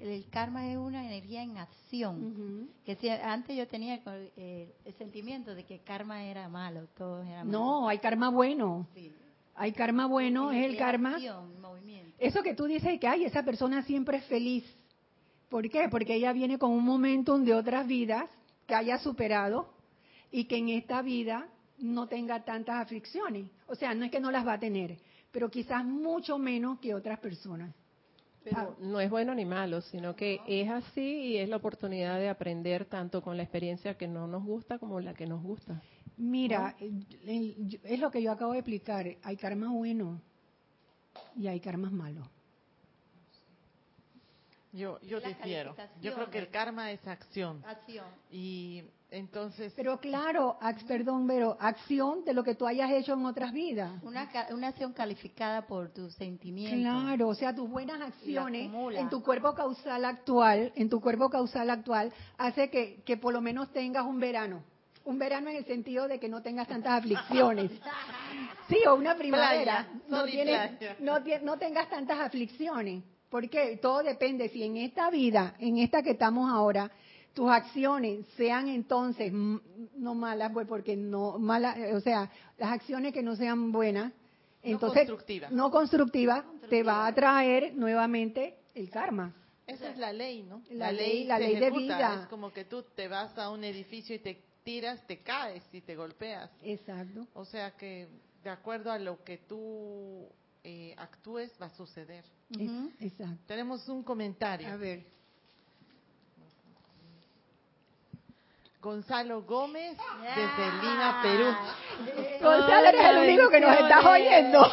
[0.00, 2.68] el karma es una energía en acción.
[2.84, 4.02] Que si antes yo tenía
[4.36, 7.52] el, sentimiento de que karma era malo, todo era malo.
[7.52, 8.88] No, hay karma bueno.
[9.54, 11.18] Hay karma bueno, es el karma.
[12.18, 14.64] Eso que tú dices que hay, esa persona siempre es feliz.
[15.52, 15.86] ¿Por qué?
[15.90, 18.24] Porque ella viene con un momentum de otras vidas
[18.66, 19.68] que haya superado
[20.30, 23.50] y que en esta vida no tenga tantas aflicciones.
[23.66, 24.96] O sea, no es que no las va a tener,
[25.30, 27.74] pero quizás mucho menos que otras personas.
[28.42, 28.76] Pero ah.
[28.80, 32.86] no es bueno ni malo, sino que es así y es la oportunidad de aprender
[32.86, 35.82] tanto con la experiencia que no nos gusta como la que nos gusta.
[36.16, 36.74] Mira,
[37.26, 39.06] es lo que yo acabo de explicar.
[39.22, 40.18] Hay karma bueno
[41.36, 42.26] y hay karmas malos.
[44.72, 45.76] Yo, yo difiero.
[46.00, 47.62] Yo creo que el karma es acción.
[47.66, 48.06] Acción.
[48.30, 49.74] Y entonces.
[49.76, 50.58] Pero claro,
[50.88, 53.92] perdón, pero acción de lo que tú hayas hecho en otras vidas.
[54.02, 56.80] Una, una acción calificada por tus sentimientos.
[56.80, 61.68] Claro, o sea, tus buenas acciones en tu cuerpo causal actual, en tu cuerpo causal
[61.68, 64.64] actual, hace que, que por lo menos tengas un verano.
[65.04, 67.70] Un verano en el sentido de que no tengas tantas aflicciones.
[68.68, 69.86] Sí, o una primavera.
[70.08, 70.24] no,
[71.00, 73.02] no, no tengas tantas aflicciones.
[73.32, 76.90] Porque todo depende, si en esta vida, en esta que estamos ahora,
[77.32, 83.22] tus acciones sean entonces no malas, pues porque no malas, o sea, las acciones que
[83.22, 84.12] no sean buenas,
[84.62, 85.08] entonces
[85.50, 89.34] no constructivas, te va a traer nuevamente el karma.
[89.66, 90.62] Esa es la ley, ¿no?
[90.68, 92.20] La, ley, la ley de vida.
[92.24, 95.80] Es como que tú te vas a un edificio y te tiras, te caes y
[95.80, 96.50] te golpeas.
[96.62, 97.26] Exacto.
[97.32, 98.08] O sea que
[98.44, 100.28] de acuerdo a lo que tú
[100.64, 102.24] eh, actúes va a suceder.
[103.00, 103.38] Exacto.
[103.46, 104.68] Tenemos un comentario.
[104.68, 105.04] A ver.
[108.80, 111.46] Gonzalo Gómez desde Lima, Perú.
[112.42, 114.72] Gonzalo eres el único que nos estás oyendo.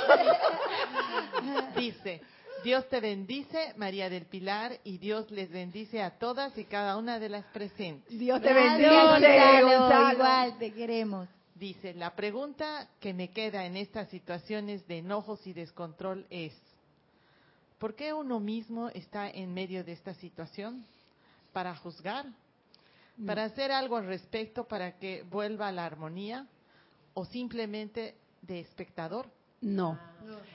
[1.77, 2.21] Dice,
[2.63, 7.19] Dios te bendice, María del Pilar, y Dios les bendice a todas y cada una
[7.19, 8.17] de las presentes.
[8.17, 10.13] Dios te bendice, Gonzalo, Gonzalo.
[10.13, 11.29] Igual, te queremos.
[11.59, 16.53] Dice, la pregunta que me queda en estas situaciones de enojos y descontrol es,
[17.77, 20.85] ¿por qué uno mismo está en medio de esta situación?
[21.51, 22.27] ¿Para juzgar?
[23.25, 26.47] ¿Para hacer algo al respecto para que vuelva a la armonía?
[27.13, 29.29] ¿O simplemente de espectador?
[29.59, 29.99] No.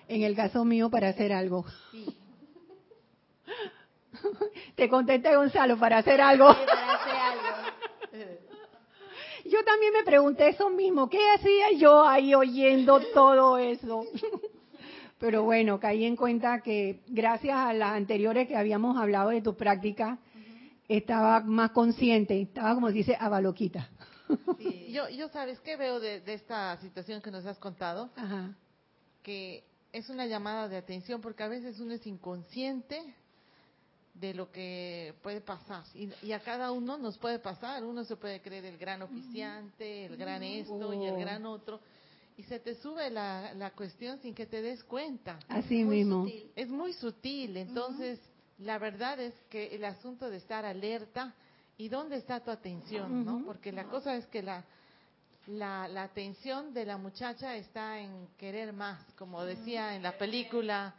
[0.08, 1.66] En el caso mío, para hacer algo.
[4.74, 6.50] Te contesté, Gonzalo, para hacer algo.
[6.54, 7.13] Sí, para hacer algo.
[9.44, 11.08] Yo también me pregunté eso mismo.
[11.08, 14.04] ¿Qué hacía yo ahí oyendo todo eso?
[15.18, 19.54] Pero bueno, caí en cuenta que gracias a las anteriores que habíamos hablado de tu
[19.56, 20.18] práctica,
[20.88, 23.88] estaba más consciente, estaba como se dice, avaloquita.
[24.58, 28.54] Sí, yo, yo sabes qué veo de, de esta situación que nos has contado, Ajá.
[29.22, 33.14] que es una llamada de atención porque a veces uno es inconsciente
[34.28, 38.16] de lo que puede pasar y, y a cada uno nos puede pasar, uno se
[38.16, 41.18] puede creer el gran oficiante, el gran esto y el Oh.
[41.18, 41.80] gran otro
[42.36, 45.38] y se te sube la, la cuestión sin que te des cuenta.
[45.48, 46.24] Así mismo.
[46.24, 46.50] sutil.
[46.56, 48.18] Es muy sutil, entonces
[48.58, 51.32] la verdad es que el asunto de estar alerta
[51.76, 53.42] y dónde está tu atención, ¿no?
[53.44, 54.64] Porque la cosa es que la,
[55.46, 60.94] la, la atención de la muchacha está en querer más, como decía en la película,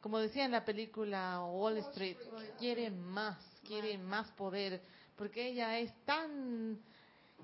[0.00, 2.16] como decía en la película Wall Street,
[2.58, 4.80] quiere más, quiere más poder,
[5.16, 6.78] porque ella es tan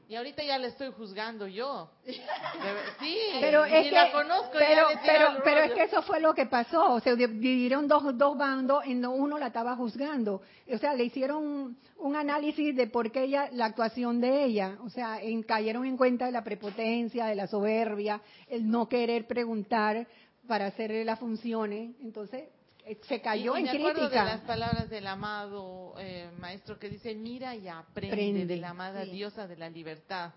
[0.08, 1.90] y ahorita ya la estoy juzgando yo.
[2.04, 4.50] Sí, Pero es que, la conozco.
[4.52, 7.00] pero, es que eso fue lo que pasó.
[7.00, 10.42] Se dividieron dos, dos bandos, en donde uno la estaba juzgando.
[10.72, 14.78] O sea, le hicieron un, un análisis de por qué ella, la actuación de ella.
[14.84, 19.26] O sea, en- cayeron en cuenta de la prepotencia, de la soberbia, el no querer
[19.26, 20.06] preguntar
[20.46, 21.94] para hacerle las funciones.
[22.00, 22.48] Entonces,
[22.84, 24.24] eh, se cayó Y- y en me acuerdo crítica.
[24.24, 29.04] de las palabras del amado eh, maestro que dice, mira y aprende, de la amada
[29.04, 29.10] sí.
[29.10, 30.32] diosa de la libertad.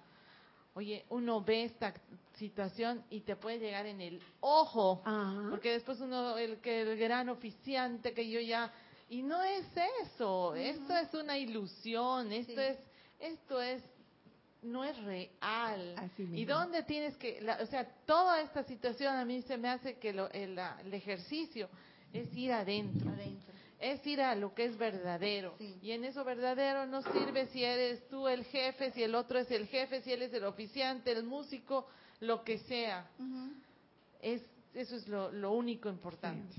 [0.76, 1.94] Oye, uno ve esta
[2.36, 5.48] situación y te puede llegar en el ojo, Ajá.
[5.50, 8.72] porque después uno, el que el gran oficiante que yo ya...
[9.10, 9.66] Y no es
[10.06, 12.60] eso, esto es una ilusión, esto Sí.
[12.62, 12.78] es,
[13.20, 13.84] esto es,
[14.62, 15.96] no es real.
[15.98, 19.70] Así ¿Y dónde tienes que, la- o sea, toda esta situación a mí se me
[19.70, 21.70] hace que lo- el, la- el ejercicio
[22.14, 23.54] es ir adentro, Adentro.
[23.80, 25.56] es ir a lo que es verdadero.
[25.60, 25.76] Sí.
[25.82, 29.50] Y en eso verdadero no sirve si eres tú el jefe, si el otro es
[29.52, 31.88] el jefe, si él es el oficiante, el músico,
[32.20, 33.08] lo que sea.
[34.22, 34.42] Es,
[34.74, 36.54] eso es lo, lo único importante.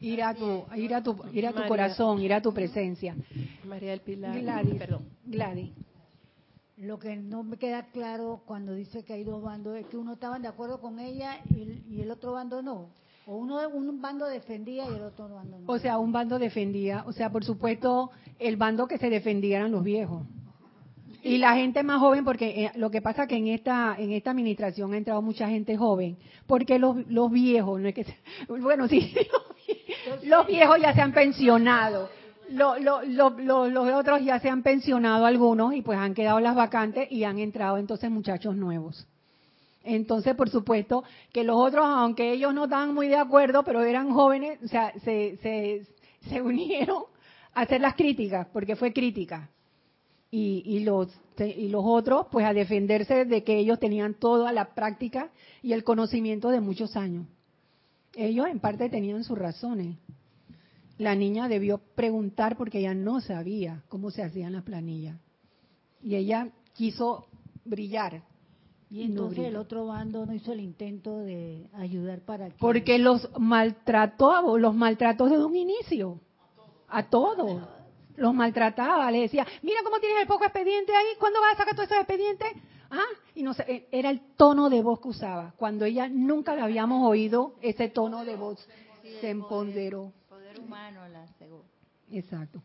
[0.00, 1.68] Ir a tu, ir a tu, ir a tu María.
[1.68, 3.16] corazón, ir a tu presencia.
[3.64, 4.38] María del Pilar.
[4.38, 5.08] Gladys, Perdón.
[5.24, 5.70] Gladys.
[6.80, 10.12] Lo que no me queda claro cuando dice que hay dos bandos es que uno
[10.12, 12.90] estaba de acuerdo con ella y, el- y el otro bando no.
[13.26, 15.70] O uno un bando defendía y el otro bando no.
[15.72, 19.72] O sea, un bando defendía, o sea, por supuesto, el bando que se defendía eran
[19.72, 20.22] los viejos.
[21.22, 24.30] Y la gente más joven, porque eh, lo que pasa que en esta en esta
[24.30, 28.06] administración ha entrado mucha gente joven, porque los, los viejos, no es que
[28.48, 29.12] bueno, sí,
[30.24, 32.08] los viejos ya se han pensionado,
[32.50, 36.40] Lo- lo- lo- lo- los otros ya se han pensionado algunos y pues han quedado
[36.40, 39.06] las vacantes y han entrado entonces muchachos nuevos.
[39.84, 44.10] Entonces, por supuesto, que los otros, aunque ellos no estaban muy de acuerdo, pero eran
[44.12, 45.86] jóvenes, o sea, se, se,
[46.28, 47.04] se unieron
[47.54, 49.48] a hacer las críticas, porque fue crítica.
[50.30, 51.08] Y, y, los,
[51.38, 55.30] y los otros, pues a defenderse de que ellos tenían toda la práctica
[55.62, 57.26] y el conocimiento de muchos años.
[58.14, 59.96] Ellos en parte tenían sus razones.
[60.98, 65.16] La niña debió preguntar porque ella no sabía cómo se hacían las planillas.
[66.02, 67.26] Y ella quiso
[67.64, 68.22] brillar.
[68.90, 72.56] y no entonces el otro bando no hizo el intento de ayudar para que...
[72.58, 76.20] Porque los maltrató, los maltrató desde un inicio.
[76.88, 77.62] A todos.
[78.16, 81.74] Los maltrataba, le decía, mira cómo tienes el poco expediente ahí, ¿cuándo vas a sacar
[81.74, 82.48] todos esos expedientes?
[82.90, 85.54] Ah, y no sé, eh, era el tono de voz que usaba.
[85.56, 88.66] Cuando ella nunca la habíamos oído, ese tono de voz
[89.20, 90.12] se empoderó.
[90.58, 91.64] Humano la cegó.
[92.10, 92.62] Exacto.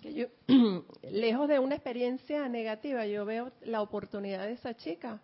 [0.00, 0.26] que yo,
[1.10, 5.20] lejos de una experiencia negativa, yo veo la oportunidad de esa chica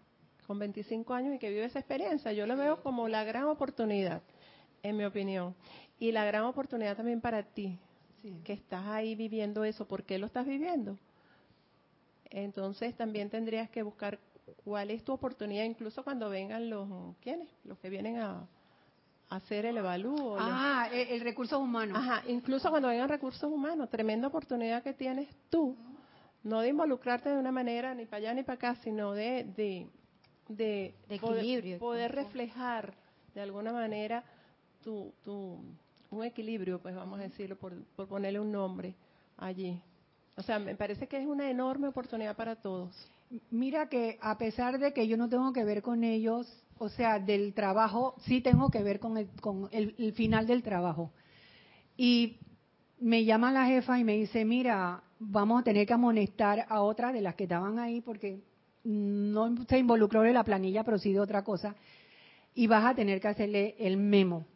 [0.47, 2.33] con 25 años y que vive esa experiencia.
[2.33, 4.23] Yo lo veo como la gran oportunidad,
[4.83, 5.55] en mi opinión.
[5.99, 7.79] Y la gran oportunidad también para ti,
[8.45, 9.87] que estás ahí viviendo eso.
[9.87, 10.99] ¿Por qué lo estás viviendo?
[12.31, 14.19] Entonces también tendrías que buscar
[14.65, 17.49] cuál es tu oportunidad, incluso cuando vengan los, ¿quiénes?
[17.65, 18.47] Los que vienen a
[19.29, 20.37] hacer el evalúo.
[20.37, 21.97] los- Ah, el, el recurso humano.
[21.97, 25.77] Ajá, incluso cuando vengan recursos humanos, tremenda oportunidad que tienes tú,
[26.45, 29.87] no de involucrarte de una manera ni para allá ni para acá, sino de, de,
[30.49, 31.79] de, De poder- equilibrio.
[31.79, 32.95] poder, reflejar
[33.35, 34.23] de alguna manera
[34.85, 35.59] tu, tu
[36.11, 38.95] un equilibrio, pues vamos a decirlo, por, por ponerle un nombre
[39.37, 39.81] allí.
[40.37, 42.95] O sea, me parece que es una enorme oportunidad para todos.
[43.51, 46.47] Mira que a pesar de que yo no tengo que ver con ellos,
[46.79, 51.13] o sea, del trabajo, sí tengo que ver con el, con el, final del trabajo.
[51.97, 52.39] Y
[52.99, 57.13] me llama la jefa y me dice, mira, vamos a tener que amonestar a otras
[57.13, 58.41] de las que estaban ahí porque
[58.85, 61.75] no se involucró en la planilla, pero sí de otra cosa,
[62.55, 64.47] y vas a tener que hacerle el memo.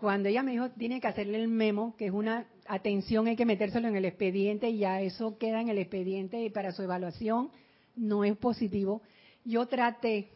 [0.00, 3.46] Cuando ella me dijo, tiene que hacerle el memo, que es una atención, hay que
[3.46, 7.50] metérselo en el expediente y ya eso queda en el expediente y para su evaluación
[7.96, 9.02] no es positivo.
[9.44, 10.30] Yo traté,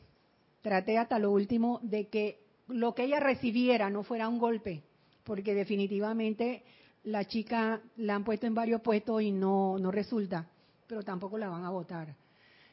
[0.62, 4.82] traté hasta lo último de que lo que ella recibiera no fuera un golpe,
[5.24, 6.62] porque definitivamente
[7.04, 10.48] la chica la han puesto en varios puestos y no, no resulta,
[10.86, 12.14] pero tampoco la van a votar.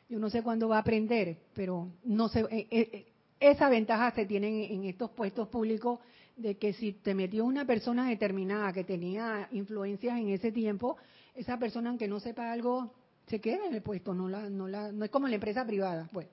[0.07, 3.05] Yo no sé cuándo va a aprender, pero no sé, eh, eh,
[3.39, 5.99] esa ventaja se tiene en estos puestos públicos
[6.35, 10.97] de que si te metió una persona determinada que tenía influencias en ese tiempo,
[11.35, 12.93] esa persona aunque no sepa algo
[13.27, 16.09] se queda en el puesto, no la, no la, no es como la empresa privada,
[16.11, 16.27] pues.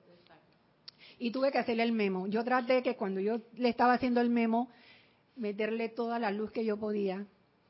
[1.19, 2.27] Y tuve que hacerle el memo.
[2.27, 4.69] Yo traté que cuando yo le estaba haciendo el memo,
[5.35, 7.25] meterle toda la luz que yo podía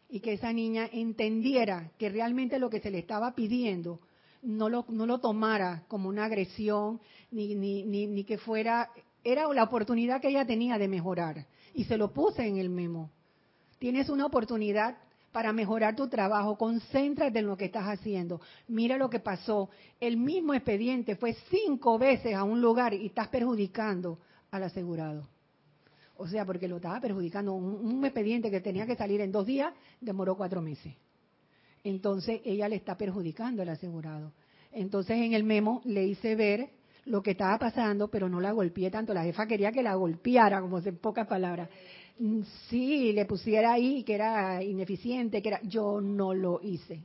[0.10, 4.00] y que esa niña entendiera que realmente lo que se le estaba pidiendo
[4.42, 8.90] no lo, no lo tomara como una agresión, ni, ni, ni, ni que fuera,
[9.24, 11.48] era la oportunidad que ella tenía de mejorar.
[11.74, 13.12] Y se lo puse en el memo.
[13.80, 14.98] Tienes una oportunidad
[15.38, 18.42] para mejorar tu trabajo, concéntrate en lo que estás haciendo.
[18.68, 19.70] Mira lo que pasó.
[20.00, 24.18] El mismo expediente fue cinco veces a un lugar y estás perjudicando
[24.50, 25.30] al asegurado.
[26.16, 27.54] O sea, porque lo estaba perjudicando.
[27.54, 29.72] Un, expediente que tenía que salir en dos días
[30.02, 30.96] demoró cuatro meses
[31.84, 34.34] entonces ella le está perjudicando al asegurado.
[34.72, 36.72] Entonces en el memo le hice ver
[37.06, 39.14] lo que estaba pasando, pero no la golpeé tanto.
[39.14, 41.70] La jefa quería que la golpeara, como en pocas palabras.
[42.20, 45.62] Mm, sí, le pusiera ahí que era ineficiente, que era.
[45.64, 47.04] Yo no lo hice.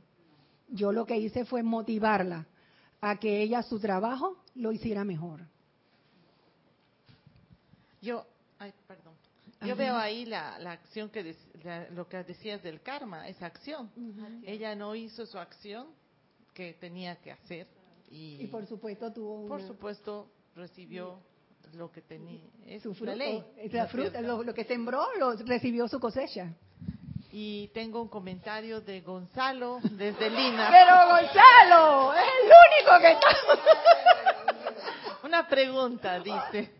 [0.69, 2.47] Yo lo que hice fue motivarla
[3.01, 5.41] a que ella su trabajo lo hiciera mejor.
[8.01, 8.25] Yo,
[8.59, 9.13] ay, perdón.
[9.61, 13.89] Yo veo ahí la, la acción que la, lo que decías del karma, esa acción.
[14.43, 15.87] Ella no hizo su acción
[16.53, 17.67] que tenía que hacer
[18.11, 21.19] y, y por supuesto tuvo una, por supuesto recibió
[21.73, 23.43] lo que tenía es su fruto, la ley.
[23.71, 26.53] la fruta, lo, lo, que sembró lo recibió su cosecha.
[27.31, 30.69] Y tengo un comentario de Gonzalo desde Lina.
[30.69, 33.27] Pero Gonzalo es el único que está.
[35.23, 36.71] Una pregunta dice,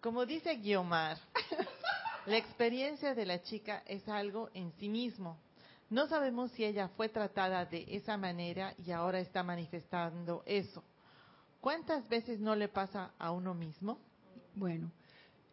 [0.00, 1.18] como dice Guiomar,
[2.26, 5.38] la experiencia de la chica es algo en sí mismo.
[5.88, 10.84] No sabemos si ella fue tratada de esa manera y ahora está manifestando eso.
[11.60, 13.98] ¿Cuántas veces no le pasa a uno mismo?
[14.54, 14.90] Bueno,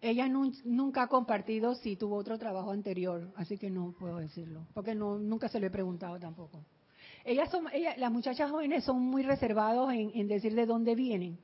[0.02, 4.66] ella nu nunca ha compartido si tuvo otro trabajo anterior, así que no puedo decirlo,
[4.74, 6.64] porque no nunca se lo he preguntado tampoco.
[7.26, 11.38] Ellas son, ella, las muchachas jóvenes son muy reservados en, en decir de dónde vienen,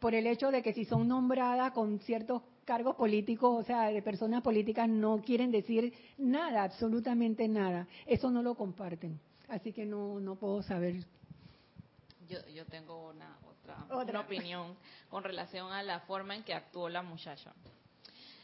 [0.00, 4.02] por el hecho de que si son nombradas con ciertos cargos políticos, o sea, de
[4.02, 7.86] personas políticas, no quieren decir nada, absolutamente nada.
[8.06, 9.20] Eso no lo comparten.
[9.48, 11.04] Así que no, no puedo saber.
[12.28, 13.36] Yo, yo tengo una
[13.84, 14.10] otra, ¿Otra?
[14.10, 14.76] Una opinión
[15.10, 17.52] con relación a la forma en que actuó la muchacha.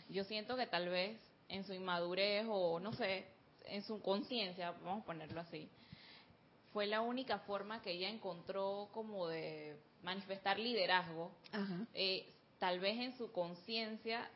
[0.08, 1.18] Yo siento que tal vez
[1.48, 3.26] en su inmadurez o no sé,
[3.66, 5.68] en su conciencia, vamos a ponerlo así,
[6.72, 11.30] fue la única forma que ella encontró como de manifestar liderazgo,
[11.94, 12.26] eh,
[12.58, 14.28] tal vez en su conciencia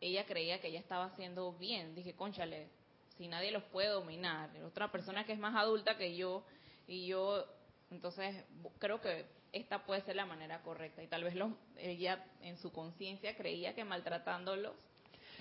[0.00, 1.94] ella creía que ella estaba haciendo bien.
[1.94, 2.68] Dije, conchale,
[3.16, 6.44] si nadie los puede dominar, otra persona que es más adulta que yo,
[6.86, 7.44] y yo,
[7.90, 8.44] entonces
[8.78, 9.24] creo que
[9.54, 11.02] esta puede ser la manera correcta.
[11.02, 14.74] Y tal vez los, ella en su conciencia creía que maltratándolos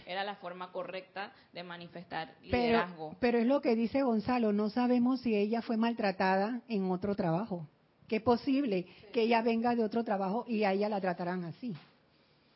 [0.05, 3.09] era la forma correcta de manifestar liderazgo.
[3.09, 7.15] Pero, pero es lo que dice Gonzalo, no sabemos si ella fue maltratada en otro
[7.15, 7.67] trabajo.
[8.07, 11.73] Que es posible que ella venga de otro trabajo y a ella la tratarán así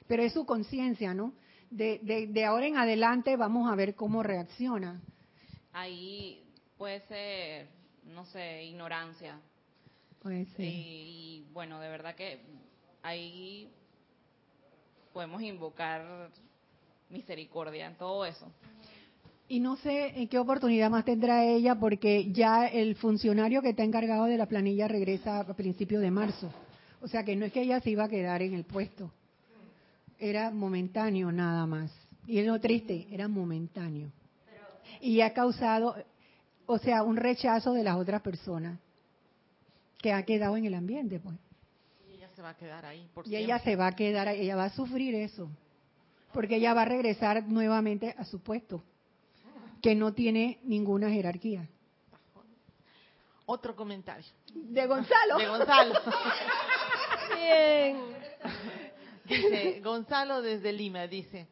[0.08, 1.34] pero es su conciencia, ¿no?
[1.70, 5.02] De, de, de, ahora en adelante vamos a ver cómo reacciona.
[5.74, 6.44] Ahí
[6.78, 7.68] puede ser,
[8.06, 9.40] no sé, ignorancia.
[10.64, 12.40] Y, y bueno, de verdad que
[13.04, 13.70] ahí
[15.14, 16.30] podemos invocar
[17.10, 18.46] misericordia en todo eso.
[19.50, 23.84] Y no sé en qué oportunidad más tendrá ella, porque ya el funcionario que está
[23.84, 26.52] encargado de la planilla regresa a principios de marzo.
[27.02, 29.12] O sea que no es que ella se iba a quedar en el puesto
[30.20, 31.92] era momentáneo nada más.
[32.26, 34.12] Y es lo triste, era momentáneo.
[35.02, 35.96] Y ha causado,
[36.66, 38.80] o sea, un rechazo de las otras personas
[39.98, 41.36] que ha quedado en el ambiente, pues.
[42.10, 43.08] Y ella se va a quedar ahí.
[43.14, 43.46] Por y siempre.
[43.46, 45.50] ella se va a quedar, ella va a sufrir eso.
[46.34, 48.84] Porque ella va a regresar nuevamente a su puesto.
[49.82, 51.68] que no tiene ninguna jerarquía.
[53.46, 54.26] Otro comentario.
[54.54, 55.38] De Gonzalo.
[55.38, 55.94] De Gonzalo.
[57.36, 57.98] Bien.
[59.24, 61.48] Dice, Gonzalo desde Lima, dice,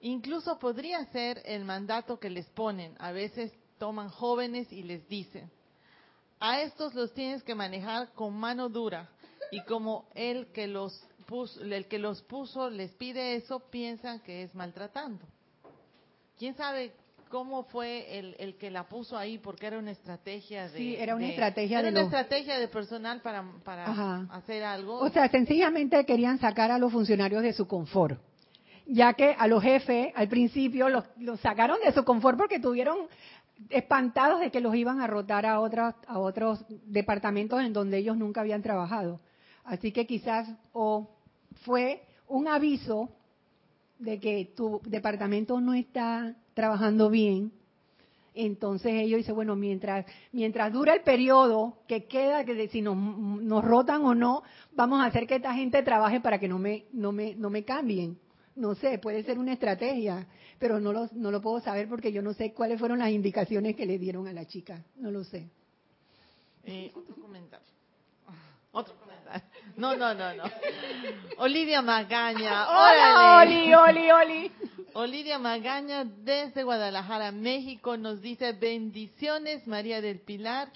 [0.00, 2.94] incluso podría ser el mandato que les ponen.
[2.98, 5.50] A veces toman jóvenes y les dicen,
[6.40, 9.08] a estos los tienes que manejar con mano dura.
[9.50, 10.92] Y como el que los
[11.26, 15.24] puso, el que los puso les pide eso, piensan que es maltratando.
[16.38, 16.92] ¿Quién sabe
[17.28, 19.38] cómo fue el, el que la puso ahí?
[19.38, 20.76] Porque era una estrategia de...
[20.78, 24.64] Sí, era una de- estrategia era de una los- estrategia de personal para, para hacer
[24.64, 24.98] algo.
[24.98, 28.20] O sea, sencillamente querían sacar a los funcionarios de su confort,
[28.86, 33.06] ya que a los jefes al principio los, los sacaron de su confort porque tuvieron
[33.70, 38.16] espantados de que los iban a rotar a otros a otros departamentos en donde ellos
[38.16, 39.20] nunca habían trabajado.
[39.64, 41.10] Así que quizás o
[41.64, 43.10] fue un aviso
[43.98, 47.52] de que tu departamento no está trabajando bien.
[48.34, 53.64] Entonces ellos dicen, bueno, mientras mientras dura el periodo que queda, que si nos, nos
[53.64, 54.42] rotan o no,
[54.72, 57.64] vamos a hacer que esta gente trabaje para que no me no me no me
[57.64, 58.18] cambien.
[58.56, 60.26] No sé, puede ser una estrategia,
[60.58, 63.74] pero no lo, no lo puedo saber porque yo no sé cuáles fueron las indicaciones
[63.74, 64.84] que le dieron a la chica.
[64.96, 65.48] No lo sé.
[66.64, 67.66] Eh, otro comentario.
[68.72, 69.14] Otro comentario.
[69.76, 70.44] No, no, no, no.
[71.38, 72.68] Olivia Magaña.
[72.68, 73.42] Hola.
[73.42, 74.52] Oli, Oli, Oli.
[74.94, 80.68] Olivia Magaña desde Guadalajara, México, nos dice bendiciones María del Pilar.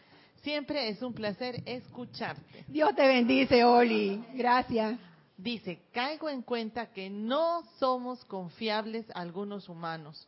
[0.43, 2.65] Siempre es un placer escucharte.
[2.67, 4.25] Dios te bendice, Oli.
[4.35, 4.99] Gracias.
[5.39, 10.27] Dice, caigo en cuenta que no somos confiables algunos humanos,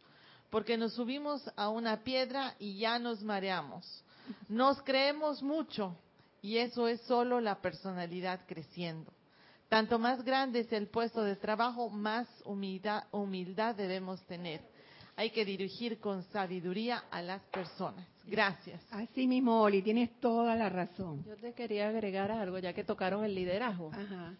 [0.50, 4.04] porque nos subimos a una piedra y ya nos mareamos.
[4.48, 5.96] Nos creemos mucho
[6.40, 9.12] y eso es solo la personalidad creciendo.
[9.68, 14.60] Tanto más grande es el puesto de trabajo, más humildad, humildad debemos tener.
[15.16, 18.06] Hay que dirigir con sabiduría a las personas.
[18.26, 18.80] Gracias.
[18.92, 21.24] Así mismo, Oli, tienes toda la razón.
[21.24, 23.90] Yo te quería agregar algo, ya que tocaron el liderazgo.
[23.92, 24.36] Ajá.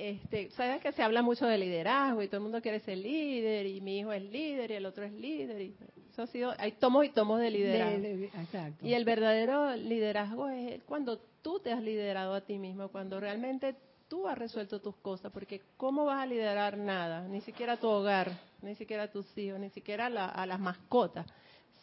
[0.00, 3.66] Este, sabes que se habla mucho de liderazgo y todo el mundo quiere ser líder
[3.66, 5.74] y mi hijo es líder y el otro es líder y
[6.12, 8.00] eso ha sido hay tomos y tomos de liderazgo.
[8.00, 8.86] De- de- exacto.
[8.86, 13.74] y el verdadero liderazgo es cuando tú te has liderado a ti mismo cuando realmente
[14.08, 18.30] tú has resuelto tus cosas porque cómo vas a liderar nada ni siquiera tu hogar
[18.62, 21.26] ni siquiera tus hijos ni siquiera la- a las mascotas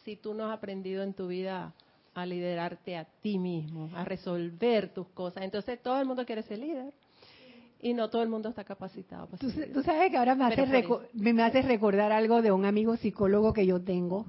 [0.05, 1.73] si tú no has aprendido en tu vida
[2.13, 5.43] a liderarte a ti mismo a resolver tus cosas.
[5.43, 6.93] Entonces todo el mundo quiere ser líder
[7.81, 10.65] y no todo el mundo está capacitado para Tú, sabes que ahora me hace,
[11.13, 14.25] me hace recordar algo de un amigo psicólogo que yo tengo,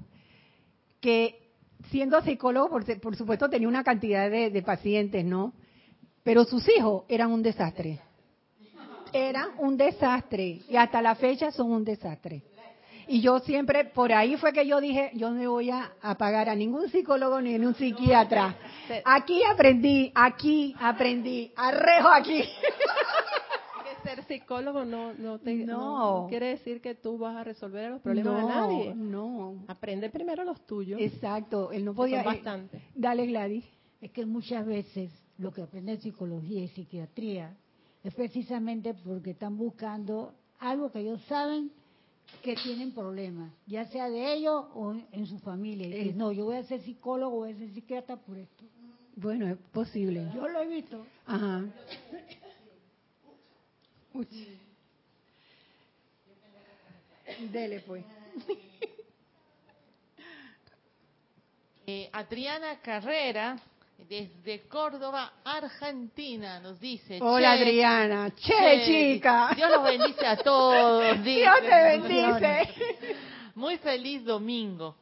[1.01, 1.47] que
[1.89, 5.53] siendo psicólogo, por, por supuesto, tenía una cantidad de, de pacientes, ¿no?
[6.23, 7.99] Pero sus hijos eran un desastre.
[9.13, 10.59] Eran un desastre.
[10.67, 12.43] Y hasta la fecha son un desastre.
[13.09, 16.55] Y yo siempre, por ahí fue que yo dije, yo no voy a, pagar a
[16.55, 18.55] ningún psicólogo ni a ningún psiquiatra.
[19.05, 22.43] Aquí aprendí, aquí aprendí, arrejo aquí.
[24.23, 26.23] ser psicólogo no no te No.
[26.23, 28.95] no quiere decir que tú vas a resolver los problemas de nadie.
[28.95, 30.99] No, Aprende primero los tuyos.
[30.99, 31.71] exacto.
[31.71, 32.23] Él no podía.
[32.43, 33.65] son eh, dale, Gladys.
[34.01, 37.55] Es que muchas veces lo que aprende psicología y psiquiatría
[38.03, 41.71] es precisamente porque están buscando algo que ellos saben
[42.43, 45.87] que tienen problemas, ya sea de ellos o en, su familia.
[45.87, 48.65] Y dicen, no, yo voy a ser psicólogo, voy a ser psiquiatra por esto.
[49.15, 50.29] Bueno, es posible.
[50.35, 51.05] Yo lo he visto.
[51.25, 51.65] Ajá.
[54.13, 54.27] Uy.
[57.51, 58.03] Dele, pues.
[61.89, 63.57] Eh, Adriana Carrera,
[64.09, 67.17] desde Córdoba, Argentina, nos dice.
[67.21, 68.33] Hola, "Che, Adriana.
[68.35, 69.51] Che, chica.
[69.55, 71.17] Dios los bendice a todos.
[71.23, 71.39] dice.
[71.39, 72.73] Dios te bendice.
[73.55, 74.97] Muy feliz domingo.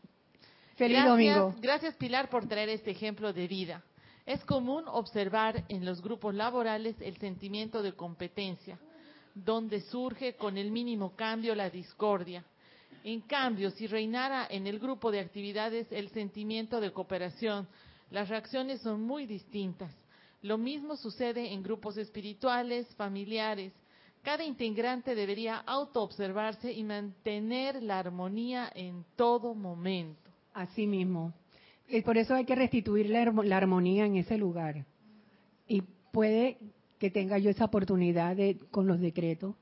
[0.76, 1.56] Feliz Gracias- domingo.
[1.60, 3.82] Gracias Pilar por traer este ejemplo de vida.
[4.24, 8.78] Es común observar en los grupos laborales el sentimiento de competencia,
[9.36, 12.44] donde surge con el mínimo cambio la discordia.
[13.04, 17.68] En cambio, si reinara en el grupo de actividades el sentimiento de cooperación,
[18.10, 19.92] las reacciones son muy distintas.
[20.42, 23.74] Lo mismo sucede en grupos espirituales, familiares.
[24.24, 30.32] Cada integrante debería autoobservarse y mantener la armonía en todo momento.
[30.54, 31.34] Así mismo.
[31.88, 34.86] Y por eso hay que restituir la armonía en ese lugar.
[35.68, 35.82] Y
[36.12, 36.58] puede
[37.00, 39.56] que tenga yo esa oportunidad de con los decretos,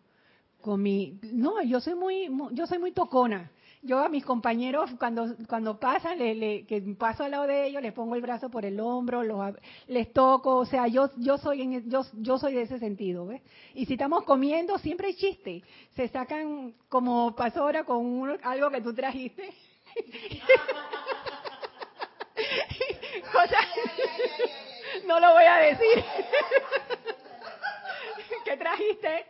[0.62, 3.52] con mi no, yo soy muy mu- yo soy muy tocona.
[3.86, 7.82] Yo a mis compañeros cuando cuando pasan, le, le- que paso al lado de ellos,
[7.82, 9.56] les pongo el brazo por el hombro, los,
[9.88, 13.42] les toco, o sea, yo yo soy en, yo yo soy de ese sentido, ¿ves?
[13.74, 15.64] Y si estamos comiendo siempre hay chiste.
[15.98, 19.50] Se sacan como pasó ahora con un- algo que tú trajiste
[23.32, 23.66] Cosas,
[25.08, 26.04] no lo voy a decir.
[28.44, 29.26] ¿Qué trajiste?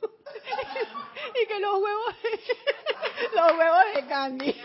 [1.42, 2.14] y que los huevos,
[3.34, 4.50] los huevos de candy.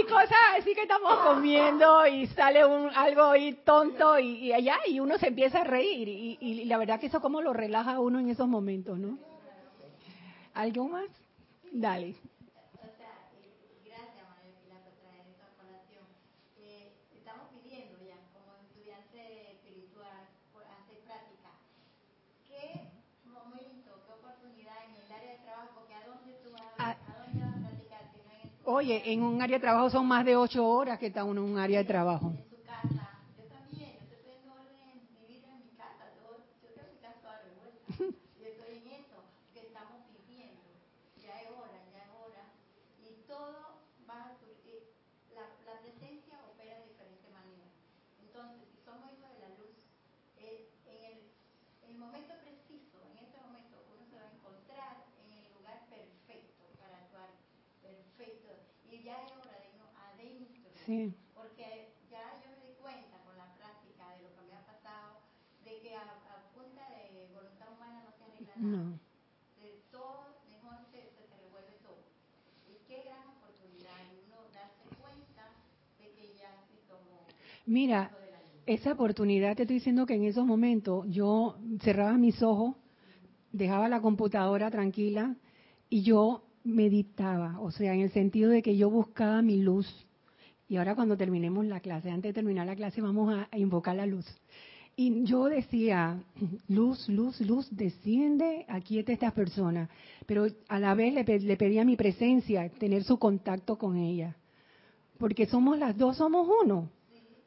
[0.00, 5.00] y cosas así que estamos comiendo y sale un algo ahí tonto y, allá y
[5.00, 8.18] uno se empieza a reír y, y la verdad que eso como lo relaja uno
[8.20, 9.18] en esos momentos, ¿no?
[10.54, 11.08] ¿Algo más?
[11.72, 12.14] Dale.
[12.78, 13.10] O sea,
[13.42, 13.50] eh,
[13.84, 16.06] gracias María Pilar por traer esta colación.
[16.62, 21.50] Eh, estamos pidiendo ya, como estudiante espiritual, por hacer práctica.
[22.46, 22.86] ¿Qué
[23.26, 25.70] momento, qué oportunidad en el área de trabajo?
[25.74, 26.94] Porque ¿a dónde tú vas a, Ah.
[26.94, 29.90] a dónde vas a practicar si no en tu, Oye, en un área de trabajo
[29.90, 32.32] son más de ocho horas que está uno en un área de trabajo.
[32.32, 33.20] en tu casa?
[33.36, 36.08] Yo también, yo estoy poniendo orden en mi vida en mi casa.
[36.16, 37.84] Yo, yo tengo mi casa toda revuelta.
[38.40, 39.20] Yo estoy en eso
[39.52, 40.64] que estamos pidiendo.
[41.20, 42.44] Ya es hora, ya es hora.
[43.04, 44.96] Y todo va a surgir.
[45.36, 47.68] La, la presencia opera de diferente manera.
[48.24, 49.76] Entonces, si somos hijos de la luz,
[50.40, 51.16] eh, en, el,
[51.84, 55.84] en el momento preciso, en este momento, uno se va a encontrar en el lugar
[55.92, 57.28] perfecto para actuar.
[57.82, 58.54] Perfecto.
[58.88, 60.70] Y ya es hora de irnos adentro.
[60.86, 61.14] Sí.
[61.34, 65.20] Porque ya yo me di cuenta con la práctica de lo que me ha pasado,
[65.64, 68.84] de que a, a punta de voluntad humana no se arregla nada.
[68.84, 68.98] No.
[69.62, 72.04] De todo, mejor se, se, se revuelve todo.
[72.68, 73.96] Y qué gran oportunidad
[74.28, 75.48] uno darse cuenta
[75.98, 77.24] de que ya sí somos
[77.66, 78.10] Mira,
[78.66, 82.76] esa oportunidad te estoy diciendo que en esos momentos yo cerraba mis ojos,
[83.52, 85.36] dejaba la computadora tranquila
[85.88, 89.86] y yo meditaba, o sea, en el sentido de que yo buscaba mi luz.
[90.68, 94.06] Y ahora cuando terminemos la clase, antes de terminar la clase, vamos a, invocar la
[94.06, 94.26] luz.
[94.96, 96.22] Y yo decía,
[96.68, 99.90] luz, luz, luz, desciende, aquieta a estas personas.
[100.26, 104.36] Pero a la vez le, le pedía mi presencia, tener su contacto con ella.
[105.18, 106.88] Porque somos las dos, somos uno.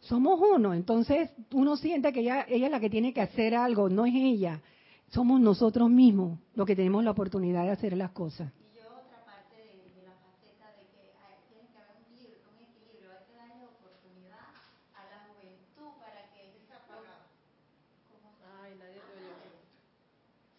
[0.01, 0.73] Somos uno.
[0.73, 4.13] Entonces uno siente que ella, ella es la que tiene que hacer algo, no es
[4.15, 4.61] ella.
[5.09, 8.51] Somos nosotros mismos los que tenemos la oportunidad de hacer las cosas.
[8.59, 12.03] Y yo otra parte de, de la faceta de que hay, tiene que haber un
[12.11, 14.51] equilibrio, un equilibrio, hay que darle oportunidad
[14.95, 16.59] a la juventud para que...
[18.11, 18.35] ¿Cómo?
[18.63, 19.35] Ay, nadie te oyó.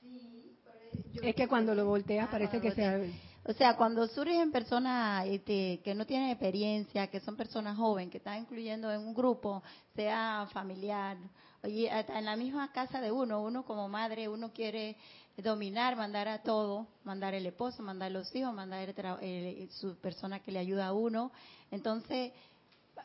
[0.01, 3.01] Sí, pero yo- Es que cuando lo volteas Ah, parece que sea...
[3.45, 8.19] O sea, cuando surgen personas este, que no tienen experiencia, que son personas jóvenes, que
[8.19, 9.63] están incluyendo en un grupo,
[9.97, 11.17] sea familiar,
[11.63, 14.97] oye, hasta en la misma casa de uno, uno como madre, uno quiere
[15.39, 19.97] dominar, mandar a todo, mandar el esposo, mandar los hijos, mandar el tra- el- su
[19.97, 21.33] persona que le ayuda a uno.
[21.71, 22.33] Entonces,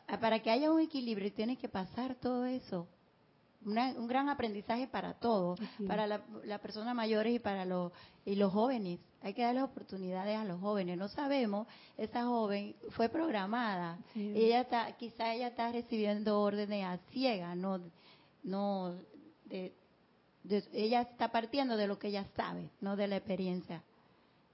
[0.06, 2.86] pa- para que haya un equilibrio, tiene que pasar todo eso.
[3.64, 5.86] Una- un gran aprendizaje para todos, es.
[5.86, 7.92] para las la personas mayores y para los
[8.26, 8.98] y los jóvenes.
[9.22, 10.98] Hay que darles oportunidades a los jóvenes.
[10.98, 13.98] No sabemos, esa joven fue programada.
[14.12, 14.32] Sí.
[14.34, 17.80] Ella está, quizá ella está recibiendo órdenes a ciega, no,
[18.42, 18.94] no,
[19.46, 19.72] de,
[20.42, 23.82] de- ella está partiendo de lo que ella sabe, no de la experiencia.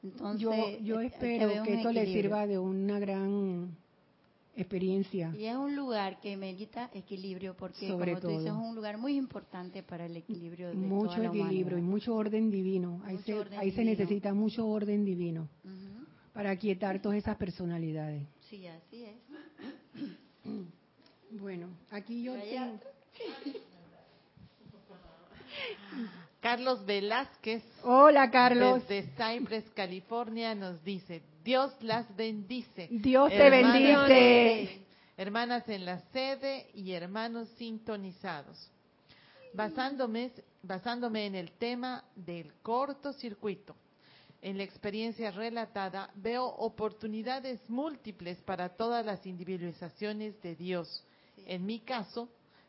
[0.02, 3.76] Entonces, Yo, yo espero que esto le sirva de una gran
[4.60, 5.32] experiencia.
[5.36, 8.62] Y es un lugar que merita equilibrio porque, Sobre como tú dices, es todo.
[8.62, 12.50] un lugar muy importante para el equilibrio de Mucho toda la equilibrio y mucho orden
[12.50, 13.00] divino.
[13.04, 13.98] Ahí, Mucho se, orden ahí se divino.
[13.98, 16.04] necesita mucho orden divino Ujú.
[16.32, 18.26] para quietar todas esas personalidades.
[18.48, 19.16] Sí, así es.
[21.32, 22.80] Bueno, aquí yo tengo...
[26.40, 28.86] Carlos Velázquez, Hola, Carlos.
[28.88, 32.88] desde Cypress, California, nos dice, Dios las bendice.
[32.90, 34.86] Dios te Hermanas- bendice.
[35.16, 38.70] Hermanas en la sede y hermanos sintonizados.
[39.52, 40.30] Basándome,
[40.62, 43.74] basándome en el tema del cortocircuito,
[44.40, 51.04] en la experiencia relatada, veo oportunidades múltiples para todas las individualizaciones de Dios.
[51.46, 52.28] En mi caso,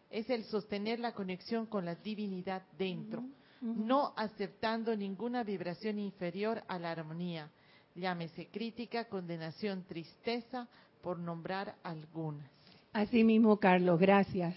[0.10, 3.24] es el sostener la conexión con la divinidad dentro,
[3.62, 7.50] no aceptando ninguna vibración inferior a la armonía.
[7.96, 10.68] Llámese crítica, condenación, tristeza,
[11.02, 12.50] por nombrar algunas.
[12.94, 14.56] Así mismo, Carlos, gracias.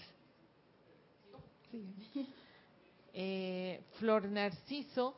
[3.13, 5.15] Eh, Flor Narciso.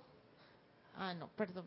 [0.98, 1.66] Ah, no, perdón.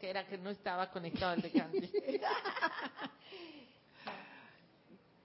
[0.00, 1.90] Que era que no estaba conectado al de Candy.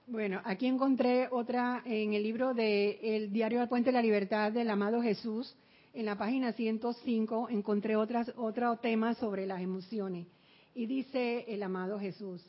[0.08, 4.52] Bueno, aquí encontré otra en el libro de El Diario del Puente de la Libertad
[4.52, 5.56] del amado Jesús.
[5.96, 10.26] En la página 105 encontré otras, otro tema sobre las emociones.
[10.74, 12.44] Y dice el amado Jesús,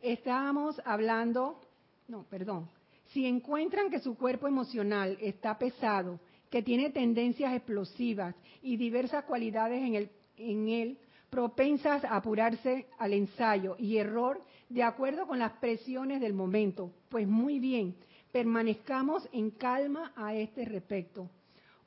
[0.00, 1.60] estábamos hablando,
[2.06, 2.70] no, perdón,
[3.06, 10.08] si encuentran que su cuerpo emocional está pesado, que tiene tendencias explosivas y diversas cualidades
[10.36, 10.98] en, él,
[11.30, 16.92] propensas a apurarse al ensayo y error de acuerdo con las presiones del momento.
[17.08, 17.96] Pues muy bien,
[18.30, 21.28] permanezcamos en calma a este respecto.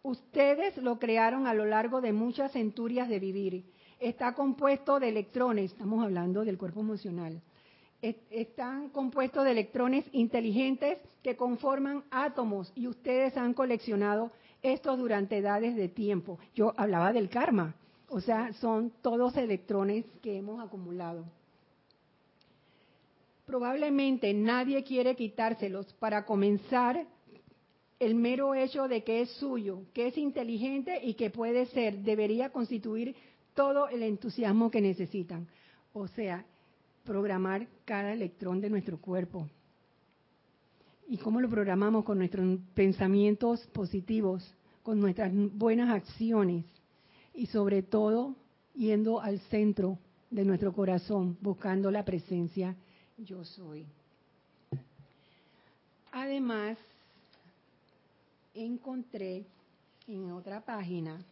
[0.08, 3.66] Ustedes lo crearon a lo largo de muchas centurias de vivir.
[4.00, 7.42] Está compuesto de electrones, estamos hablando del cuerpo emocional.
[8.02, 14.32] Están compuestos de electrones inteligentes que conforman átomos y ustedes han coleccionado
[14.62, 16.40] estos durante edades de tiempo.
[16.56, 17.76] Yo hablaba del karma,
[18.08, 21.26] o sea, son todos electrones que hemos acumulado.
[23.46, 27.06] Probablemente nadie quiere quitárselos para comenzar
[28.00, 32.50] el mero hecho de que es suyo, que es inteligente y que puede ser, debería
[32.52, 33.16] constituir
[33.56, 35.48] todo el entusiasmo que necesitan.
[35.94, 36.46] O sea,
[37.04, 39.48] programar cada electrón de nuestro cuerpo.
[41.08, 42.04] ¿Y cómo lo programamos?
[42.04, 46.66] Con nuestros pensamientos positivos, con nuestras buenas acciones
[47.34, 48.36] y sobre todo
[48.76, 49.98] yendo al centro
[50.30, 52.76] de nuestro corazón, buscando la presencia
[53.18, 53.86] yo soy.
[56.12, 56.78] Además,
[58.58, 59.46] encontré
[60.08, 61.24] en otra página.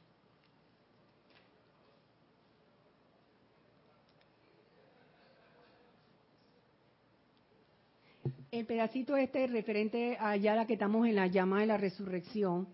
[8.51, 12.67] El pedacito este referente a ya la que estamos en la llama de la resurrección,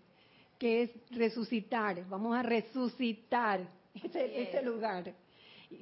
[0.58, 5.12] que es resucitar, vamos a resucitar ese, ese lugar.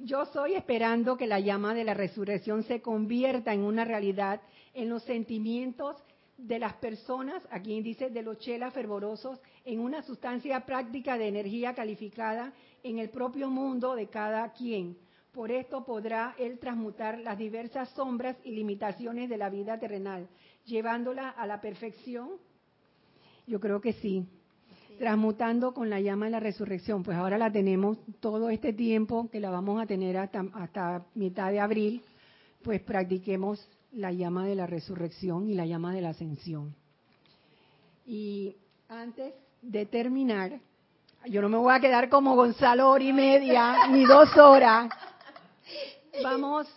[0.03, 4.41] Yo soy esperando que la llama de la resurrección se convierta en una realidad
[4.73, 5.97] en los sentimientos
[6.41, 11.73] de las personas, aquí dice de los chelas fervorosos, en una sustancia práctica de energía
[11.73, 14.97] calificada en el propio mundo de cada quien.
[15.31, 20.27] Por esto podrá él transmutar las diversas sombras y limitaciones de la vida terrenal,
[20.65, 22.31] llevándola a la perfección.
[23.47, 24.27] Yo creo que sí
[24.97, 27.01] transmutando con la llama de la resurrección.
[27.01, 31.49] Pues ahora la tenemos todo este tiempo que la vamos a tener hasta, hasta mitad
[31.49, 32.03] de abril,
[32.61, 36.75] pues practiquemos la llama de la resurrección y la llama de la ascensión.
[38.05, 38.55] Y
[38.89, 40.59] antes de terminar,
[41.25, 44.89] yo no me voy a quedar como Gonzalo hora y media, ni dos horas.
[46.23, 46.67] Vamos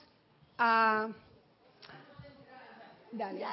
[0.59, 1.09] a...
[3.13, 3.45] Dale.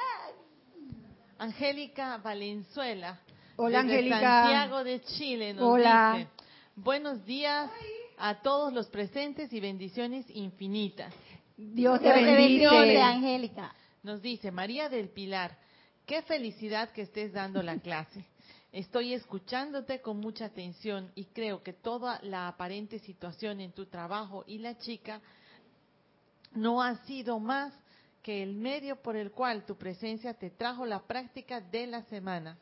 [1.37, 3.19] Angélica Valenzuela
[3.63, 4.19] Hola, Angélica.
[4.19, 6.15] Santiago de Chile nos Hola.
[6.17, 6.29] dice,
[6.75, 7.69] buenos días
[8.17, 11.13] a todos los presentes y bendiciones infinitas.
[11.73, 12.67] Dios te bendice.
[12.67, 13.75] bendice, Angélica.
[14.03, 15.55] Nos dice María del Pilar,
[16.05, 18.25] qué felicidad que estés dando la clase.
[18.71, 24.43] Estoy escuchándote con mucha atención y creo que toda la aparente situación en tu trabajo
[24.47, 25.21] y la chica
[26.53, 27.73] no ha sido más
[28.23, 32.57] que el medio por el cual tu presencia te trajo la práctica de la semana.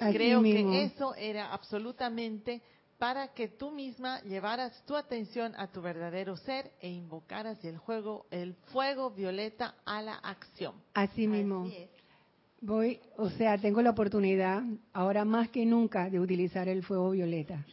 [0.00, 0.70] Así Creo mismo.
[0.70, 2.62] que eso era absolutamente
[3.00, 8.26] para que tú misma llevaras tu atención a tu verdadero ser e invocaras el juego,
[8.30, 10.74] el fuego violeta a la acción.
[10.92, 11.64] Así mismo.
[11.64, 11.88] Así.
[12.60, 17.64] Voy, o sea, tengo la oportunidad, ahora más que nunca, de utilizar el fuego violeta,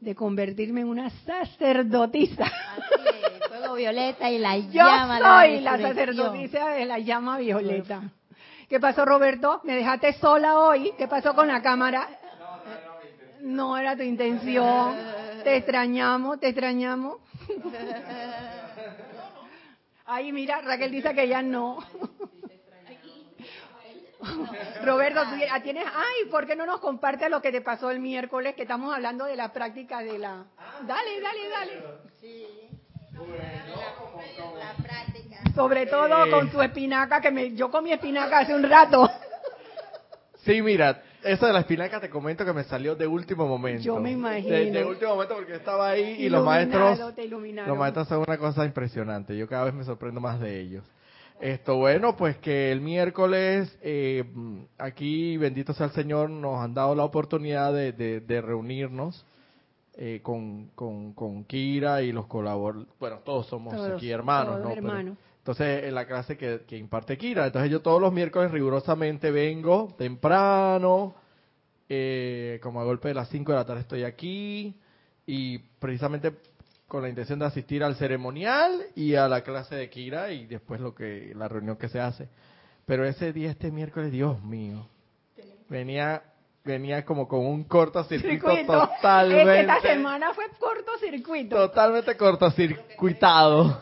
[0.00, 2.44] de convertirme en una sacerdotisa.
[2.44, 6.16] Así es, fuego violeta y la Yo llama de soy la resurrección.
[6.16, 8.10] sacerdotisa de la llama violeta.
[8.66, 9.60] ¿Qué pasó, Roberto?
[9.64, 10.92] ¿Me dejaste sola hoy?
[10.96, 12.08] ¿Qué pasó con la cámara?
[13.44, 14.96] No era tu intención.
[15.44, 17.18] Te extrañamos, te extrañamos.
[20.06, 21.78] Ay, mira, Raquel dice que ya no.
[24.82, 28.00] Roberto, tú ya tienes, ay, ¿por qué no nos compartes lo que te pasó el
[28.00, 30.46] miércoles que estamos hablando de la práctica de la...
[30.86, 31.82] Dale, dale, dale.
[34.58, 35.36] La práctica.
[35.54, 39.10] Sobre todo con tu espinaca, que me, yo comí espinaca hace un rato.
[40.44, 43.82] Sí, mira, eso de la espinaca te comento que me salió de último momento.
[43.82, 44.54] Yo me imagino.
[44.54, 46.98] De, de último momento porque estaba ahí y los maestros,
[47.66, 49.36] los maestros son una cosa impresionante.
[49.36, 50.84] Yo cada vez me sorprendo más de ellos.
[51.40, 54.24] Esto, bueno, pues que el miércoles, eh,
[54.78, 59.26] aquí, bendito sea el Señor, nos han dado la oportunidad de, de- de reunirnos
[59.96, 62.88] eh, con, con, con Kira y los colaboradores.
[63.00, 64.68] Bueno, todos somos Todos, aquí hermanos, ¿no?
[64.68, 65.18] Pero- hermanos.
[65.44, 67.44] Entonces, en la clase que, que imparte Kira.
[67.44, 71.14] Entonces, yo todos los miércoles rigurosamente vengo temprano,
[71.86, 74.74] eh, como a golpe de las 5 de la tarde estoy aquí,
[75.26, 76.32] y precisamente
[76.88, 80.80] con la intención de asistir al ceremonial y a la clase de Kira y después
[80.80, 82.26] lo que la reunión que se hace.
[82.86, 84.88] Pero ese día, este miércoles, Dios mío,
[85.68, 86.22] venía
[86.64, 88.72] venía como con un cortocircuito Circuito.
[88.82, 91.54] Es que totalmente esta semana fue cortocircuito.
[91.54, 93.78] totalmente cortocircuitado.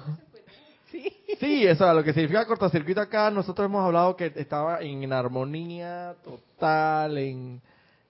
[1.43, 1.67] Sí.
[1.67, 3.31] Eso es lo que significa cortocircuito acá.
[3.31, 7.61] Nosotros hemos hablado que estaba en armonía total, en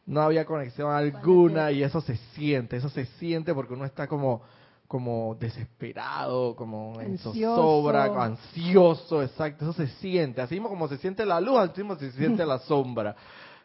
[0.04, 4.42] no había conexión alguna y eso se siente, eso se siente porque uno está como
[4.88, 7.32] como desesperado, como en Ansioso.
[7.32, 11.96] zozobra, ansioso, exacto, eso se siente, así mismo como se siente la luz, así mismo
[11.96, 13.16] se siente la sombra.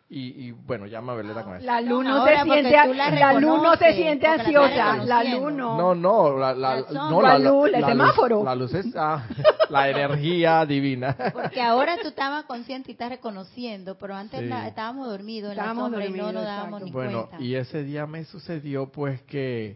[0.10, 1.66] Y, y bueno, ya me Beleta con eso.
[1.66, 5.24] La luz no se siente, la la luz no se siente la ansiosa, estás la
[5.26, 5.78] luz no.
[5.78, 8.42] No, no, la, la, La no, La luz, el semáforo.
[8.42, 9.26] La luz es ah,
[9.70, 11.14] la energía divina.
[11.34, 14.46] Porque ahora tú estabas consciente y estás reconociendo, pero antes Sí.
[14.46, 16.86] la- estábamos dormidos en Estábamos la sombra y no dormidos, nos dábamos exacto.
[16.86, 17.44] ni Bueno, cuenta.
[17.46, 19.76] y ese día me sucedió pues que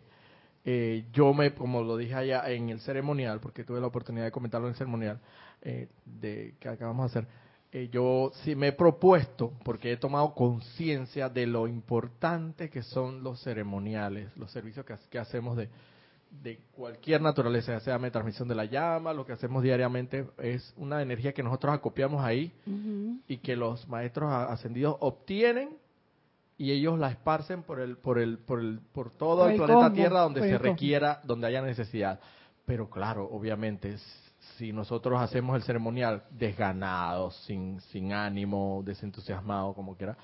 [0.63, 4.31] eh, yo me, como lo dije allá en el ceremonial, porque tuve la oportunidad de
[4.31, 5.19] comentarlo en el ceremonial
[5.63, 7.31] eh, de que acabamos de hacer,
[7.73, 13.23] eh, yo sí me he propuesto, porque he tomado conciencia de lo importante que son
[13.23, 15.69] los ceremoniales, los servicios que, ha- que hacemos de,
[16.43, 21.01] de cualquier naturaleza, ya sea transmisión de la llama, lo que hacemos diariamente, es una
[21.01, 22.51] energía que nosotros acopiamos ahí
[23.27, 25.69] y que los maestros ascendidos obtienen
[26.57, 29.61] y ellos la esparcen por el por el por el por todo Por el, el
[29.65, 32.19] planeta Tierra donde se requiera, donde haya necesidad.
[32.65, 33.93] Pero claro, obviamente
[34.57, 40.17] si nosotros hacemos el ceremonial desganados, sin sin ánimo, desentusiasmado, como quiera,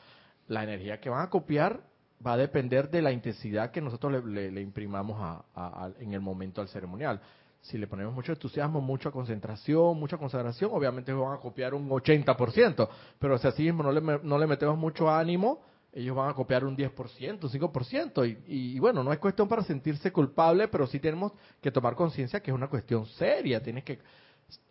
[0.47, 1.81] la energía que van a copiar
[2.25, 6.61] va a depender de la intensidad que nosotros le, imprimamos a- a- en el momento
[6.61, 7.21] al ceremonial.
[7.61, 12.87] Si le ponemos mucho entusiasmo, mucha concentración, mucha concentración, obviamente van a copiar un 80%,
[13.19, 15.61] pero si así mismo no le, no le metemos mucho ánimo,
[15.93, 19.63] ellos van a copiar un 10%, un 5%, y, y bueno, no es cuestión para
[19.63, 21.31] sentirse culpable, pero sí tenemos
[21.61, 23.99] que tomar conciencia que es una cuestión seria, tienes que,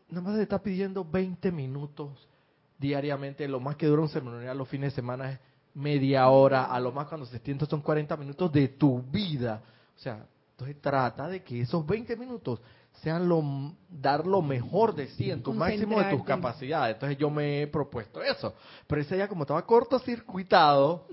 [0.09, 2.29] nada más te está pidiendo 20 minutos
[2.79, 5.41] diariamente, lo más que dura un ceremonial los fines de semana es
[5.75, 9.63] media hora, a lo más cuando se extiende son 40 minutos de tu vida.
[9.95, 12.61] O sea, entonces trata de que esos 20 minutos
[13.03, 13.43] sean lo
[13.89, 16.95] dar lo mejor de sí en tu máximo de tus capacidades.
[16.95, 18.55] Entonces yo me he propuesto eso.
[18.87, 21.07] Pero ese día como estaba cortocircuitado,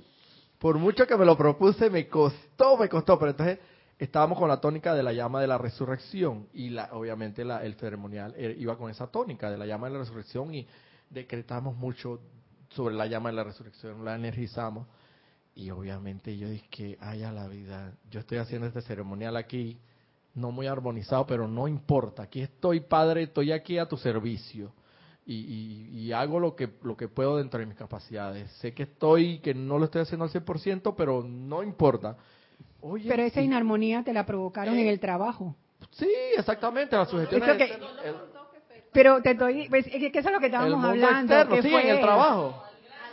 [0.60, 3.20] por mucho que me lo propuse, me costó, me costó.
[3.20, 3.60] Pero entonces
[3.98, 7.76] estábamos con la tónica de la llama de la resurrección y la, obviamente la, el
[7.76, 10.68] ceremonial eh, iba con esa tónica de la llama de la resurrección y
[11.10, 12.20] decretamos mucho
[12.70, 14.88] sobre la llama de la resurrección, la energizamos.
[15.56, 17.94] Y obviamente yo dije que haya la vida.
[18.10, 19.80] Yo estoy haciendo este ceremonial aquí,
[20.36, 22.24] no muy armonizado, pero no importa.
[22.24, 24.72] Aquí estoy, Padre, estoy aquí a tu servicio.
[25.26, 28.52] Y, y- y hago lo que, lo que puedo dentro de mis capacidades.
[28.60, 32.18] Sé que estoy, que no lo estoy haciendo al 100%, pero no importa.
[32.82, 35.56] Oye, Pero esa inarmonía te la provocaron Eh, en el trabajo.
[35.92, 36.98] Sí, exactamente,
[37.58, 38.16] que- externas, el-
[38.92, 41.34] Pero te estoy, pues, es que eso es lo que el estábamos mundo hablando.
[41.34, 42.64] externo, que sí, fue en el trabajo.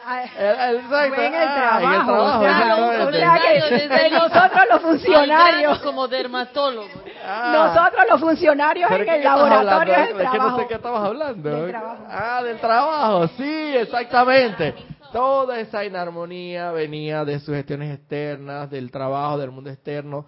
[0.02, 3.02] Exacto, en el ah, trabajo, en el trabajo, o sea, exactamente.
[3.02, 6.88] o sea que, que nosotros los funcionarios, como dermatólogo.
[7.24, 7.52] Ah.
[7.74, 10.58] nosotros los funcionarios ¿Pero en el laboratorio del ¿De qué no trabajo.
[10.58, 11.50] sé qué estabas hablando?
[11.50, 12.04] Del trabajo.
[12.08, 14.74] Ah, del trabajo, sí, exactamente.
[15.12, 20.26] Toda esa inarmonía venía de sugestiones externas, del trabajo, del mundo externo,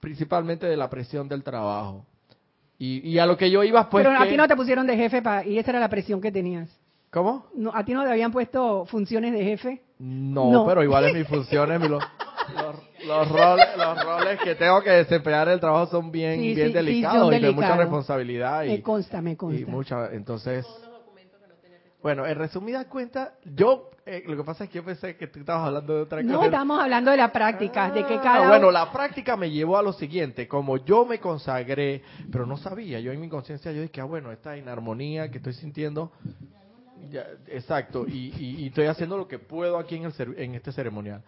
[0.00, 2.06] principalmente de la presión del trabajo.
[2.78, 4.04] Y, y a lo que yo iba, pues.
[4.06, 6.20] Pero a que- ti no te pusieron de jefe pa- y esa era la presión
[6.20, 6.68] que tenías.
[7.12, 7.46] ¿Cómo?
[7.54, 9.82] No, ¿A ti no te habían puesto funciones de jefe?
[9.98, 10.66] No, No.
[10.66, 12.02] pero igual en mis funciones, mi- los,
[12.54, 16.54] los, los roles, los roles que tengo que desempeñar en el trabajo son bien, Sí,
[16.54, 17.78] bien sí, sí, delicados son y de mucha delicados.
[17.78, 18.64] responsabilidad.
[18.64, 19.70] Y, Me consta, me y consta.
[19.70, 20.66] mucha, entonces.
[22.02, 25.38] Bueno, en resumidas cuentas, yo, eh, lo que pasa es que yo pensé que tú
[25.38, 26.32] estabas hablando de otra cosa.
[26.32, 29.76] No, estamos hablando de la práctica, de que Ah, cada bueno, la práctica me llevó
[29.78, 32.02] a lo siguiente, como yo me consagré,
[32.32, 35.52] pero no sabía, yo en mi conciencia yo dije, ah, bueno, esta inarmonía que estoy
[35.52, 36.10] sintiendo,
[37.12, 40.72] ya, exacto, y, y- y estoy haciendo lo que puedo aquí en, el, en este
[40.72, 41.22] ceremonial.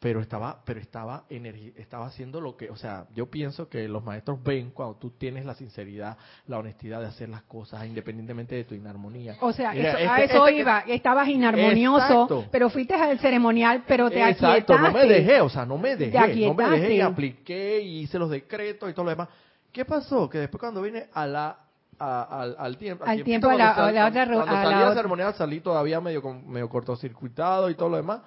[0.00, 4.42] Pero estaba, pero estaba, estaba haciendo lo que, o sea, yo pienso que los maestros
[4.42, 8.74] ven cuando tú tienes la sinceridad, la honestidad de hacer las cosas, independientemente de tu
[8.74, 9.34] inarmonía.
[9.40, 10.80] O sea, Mira, eso- este- a eso este que- iba.
[10.88, 12.44] Estabas inarmonioso, Exacto.
[12.52, 15.14] pero fuiste al ceremonial, pero te Exacto, no me aquietaste.
[15.14, 17.02] dejé, o sea, no me dejé, no me dejé y aquietaste.
[17.02, 19.28] apliqué y hice los decretos y todo lo demás.
[19.72, 20.28] ¿Qué pasó?
[20.28, 21.58] Que después cuando vine a la
[21.98, 24.54] a- al, al tiempo, Al tiempo de cuando la- sal- a la otra cuando a
[24.54, 28.20] la salí al otra- ceremonial salí todavía medio medio cortocircuitado y todo lo demás.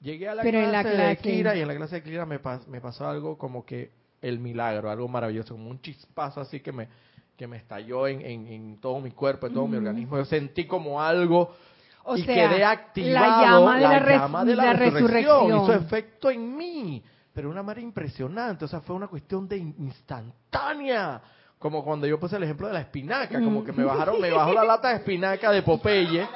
[0.00, 2.02] Llegué a la Pero clase en la de clase- Kira y en la clase de
[2.02, 6.40] Kira me, pas- me pasó algo como que el milagro, algo maravilloso, como un chispazo
[6.40, 6.88] así que me
[7.36, 10.16] que me estalló en, en, en todo mi cuerpo, en todo mi organismo.
[10.18, 11.52] Yo sentí como algo
[12.04, 15.10] O y sea, quedé activado la llama de la, res- llama de la, la resurrección.
[15.48, 15.62] resurrección.
[15.62, 17.02] Hizo efecto en mí,
[17.32, 18.64] pero de una manera impresionante.
[18.64, 21.20] O sea, fue una cuestión de in- instantánea.
[21.62, 24.52] Como cuando yo puse el ejemplo de la espinaca, como que me bajaron, me bajó
[24.52, 26.26] la lata de espinaca de Popeye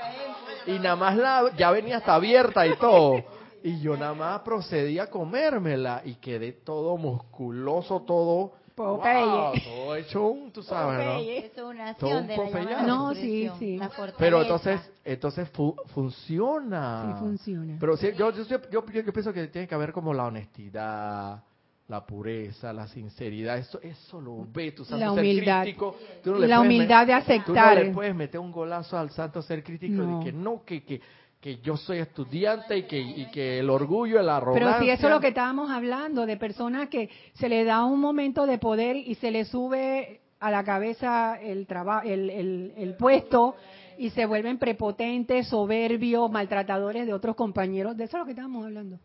[0.69, 3.17] y nada más la, ya venía hasta abierta y todo.
[3.63, 8.53] Y yo nada más procedí a comérmela y quedé todo musculoso, todo.
[8.77, 9.25] Popeye.
[9.25, 11.19] wow, todo hecho un, tú sabes, ¿no?
[11.19, 13.81] Eso es una Todo acción un de No, sí, sí.
[14.19, 17.15] Pero entonces, entonces fu- funciona.
[17.15, 17.77] Sí funciona.
[17.81, 21.43] Pero sí, yo, yo, yo, yo- yo pienso que tiene que haber como la honestidad,
[21.89, 25.63] la pureza, la sinceridad, eso, eso lo ve, tu santo La ser humildad.
[25.63, 25.97] crítico.
[26.23, 27.85] Tú no le La humildad de met- Tú no aceptar.
[27.85, 30.19] le puedes meter un golazo al santo ser crítico No.
[30.19, 31.01] de que no, que, que,
[31.41, 34.67] que yo soy estudiante y que, y que el orgullo, la arrogancia.
[34.79, 38.01] Pero si eso es lo que estábamos hablando, de personas que se le da un
[38.01, 42.95] momento de poder y se le sube a la cabeza el, traba- el, el, el
[42.97, 43.55] puesto
[43.97, 47.97] y se vuelven prepotentes, soberbios, maltratadores de otros compañeros.
[47.97, 48.99] De eso es lo que estábamos hablando.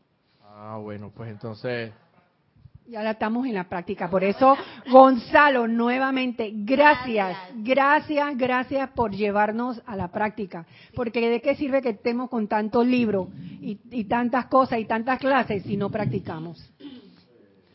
[0.44, 1.92] Ah, bueno, pues entonces...
[2.88, 4.10] Ya la estamos en la práctica.
[4.10, 4.58] Por eso,
[4.90, 10.66] Gonzalo, nuevamente, gracias, gracias, gracias por llevarnos a la práctica.
[10.94, 13.30] Porque de qué sirve que estemos con tantos libros
[13.62, 16.70] y, y tantas cosas y tantas clases si no practicamos.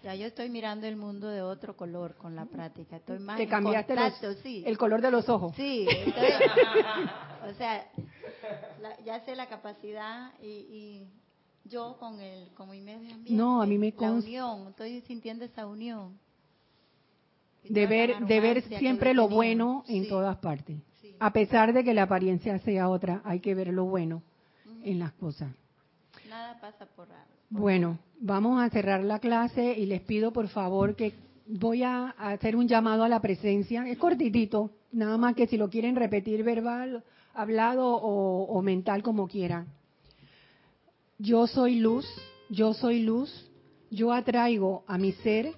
[0.03, 2.97] Ya yo estoy mirando el mundo de otro color con la práctica.
[2.97, 4.63] Estoy más Te en cambiaste los- sí.
[4.67, 5.53] el color de los ojos.
[5.57, 6.15] Sí, estoy-
[7.51, 7.87] o sea,
[8.83, 11.03] la- ya sé la capacidad y, y
[11.69, 13.33] yo con el con mi medio ambiente.
[13.33, 16.19] No, a mí me la unión, estoy sintiendo esa unión.
[17.69, 20.81] De ver, de ver siempre lo bueno en Sí, todas partes.
[21.01, 21.15] sí.
[21.19, 24.23] A pesar de que la apariencia sea otra, hay que ver lo bueno
[24.85, 25.51] en las cosas.
[26.29, 27.25] Nada pasa por algo.
[27.51, 31.13] Bueno, vamos a cerrar la clase y les pido por favor que
[31.49, 33.89] voy a hacer un llamado a la presencia.
[33.89, 37.03] Es cortitito, nada más que si lo quieren repetir verbal,
[37.35, 39.67] hablado o, o mental como quieran.
[41.19, 42.07] Yo soy luz,
[42.51, 43.31] yo soy luz,
[43.91, 45.53] yo atraigo a mi ser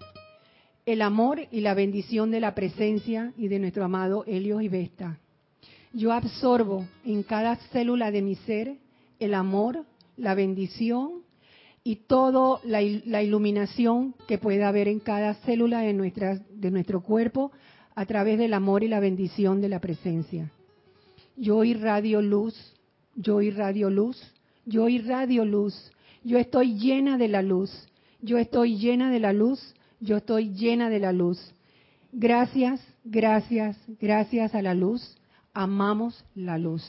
[0.86, 5.18] el amor y la bendición de la presencia y de nuestro amado Helios y Vesta.
[5.92, 8.76] Yo absorbo en cada célula de mi ser
[9.18, 9.84] el amor,
[10.16, 11.22] la bendición
[11.82, 16.70] y toda la, il- la iluminación que pueda haber en cada célula de, nuestras, de
[16.70, 17.50] nuestro cuerpo
[17.94, 20.52] a través del amor y la bendición de la presencia.
[21.36, 22.54] Yo irradio luz,
[23.16, 24.20] yo irradio luz,
[24.68, 25.74] yo irradio luz,
[26.22, 27.70] yo estoy llena de la luz,
[28.20, 31.38] yo estoy llena de la luz, yo estoy llena de la luz.
[32.12, 35.16] Gracias, gracias, gracias a la luz,
[35.54, 36.82] amamos la luz.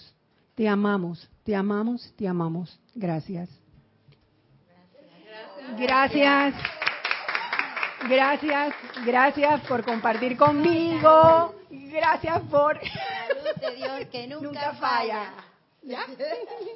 [0.56, 2.78] Te amamos, te amamos, te amamos.
[2.96, 3.50] Gracias.
[5.78, 6.56] Gracias.
[8.10, 8.74] Gracias,
[9.06, 11.54] gracias por compartir conmigo.
[11.70, 12.76] Gracias por...
[12.76, 15.32] La luz de Dios que nunca, Nunca falla.
[15.32, 15.34] falla.
[15.82, 16.06] ¿Ya?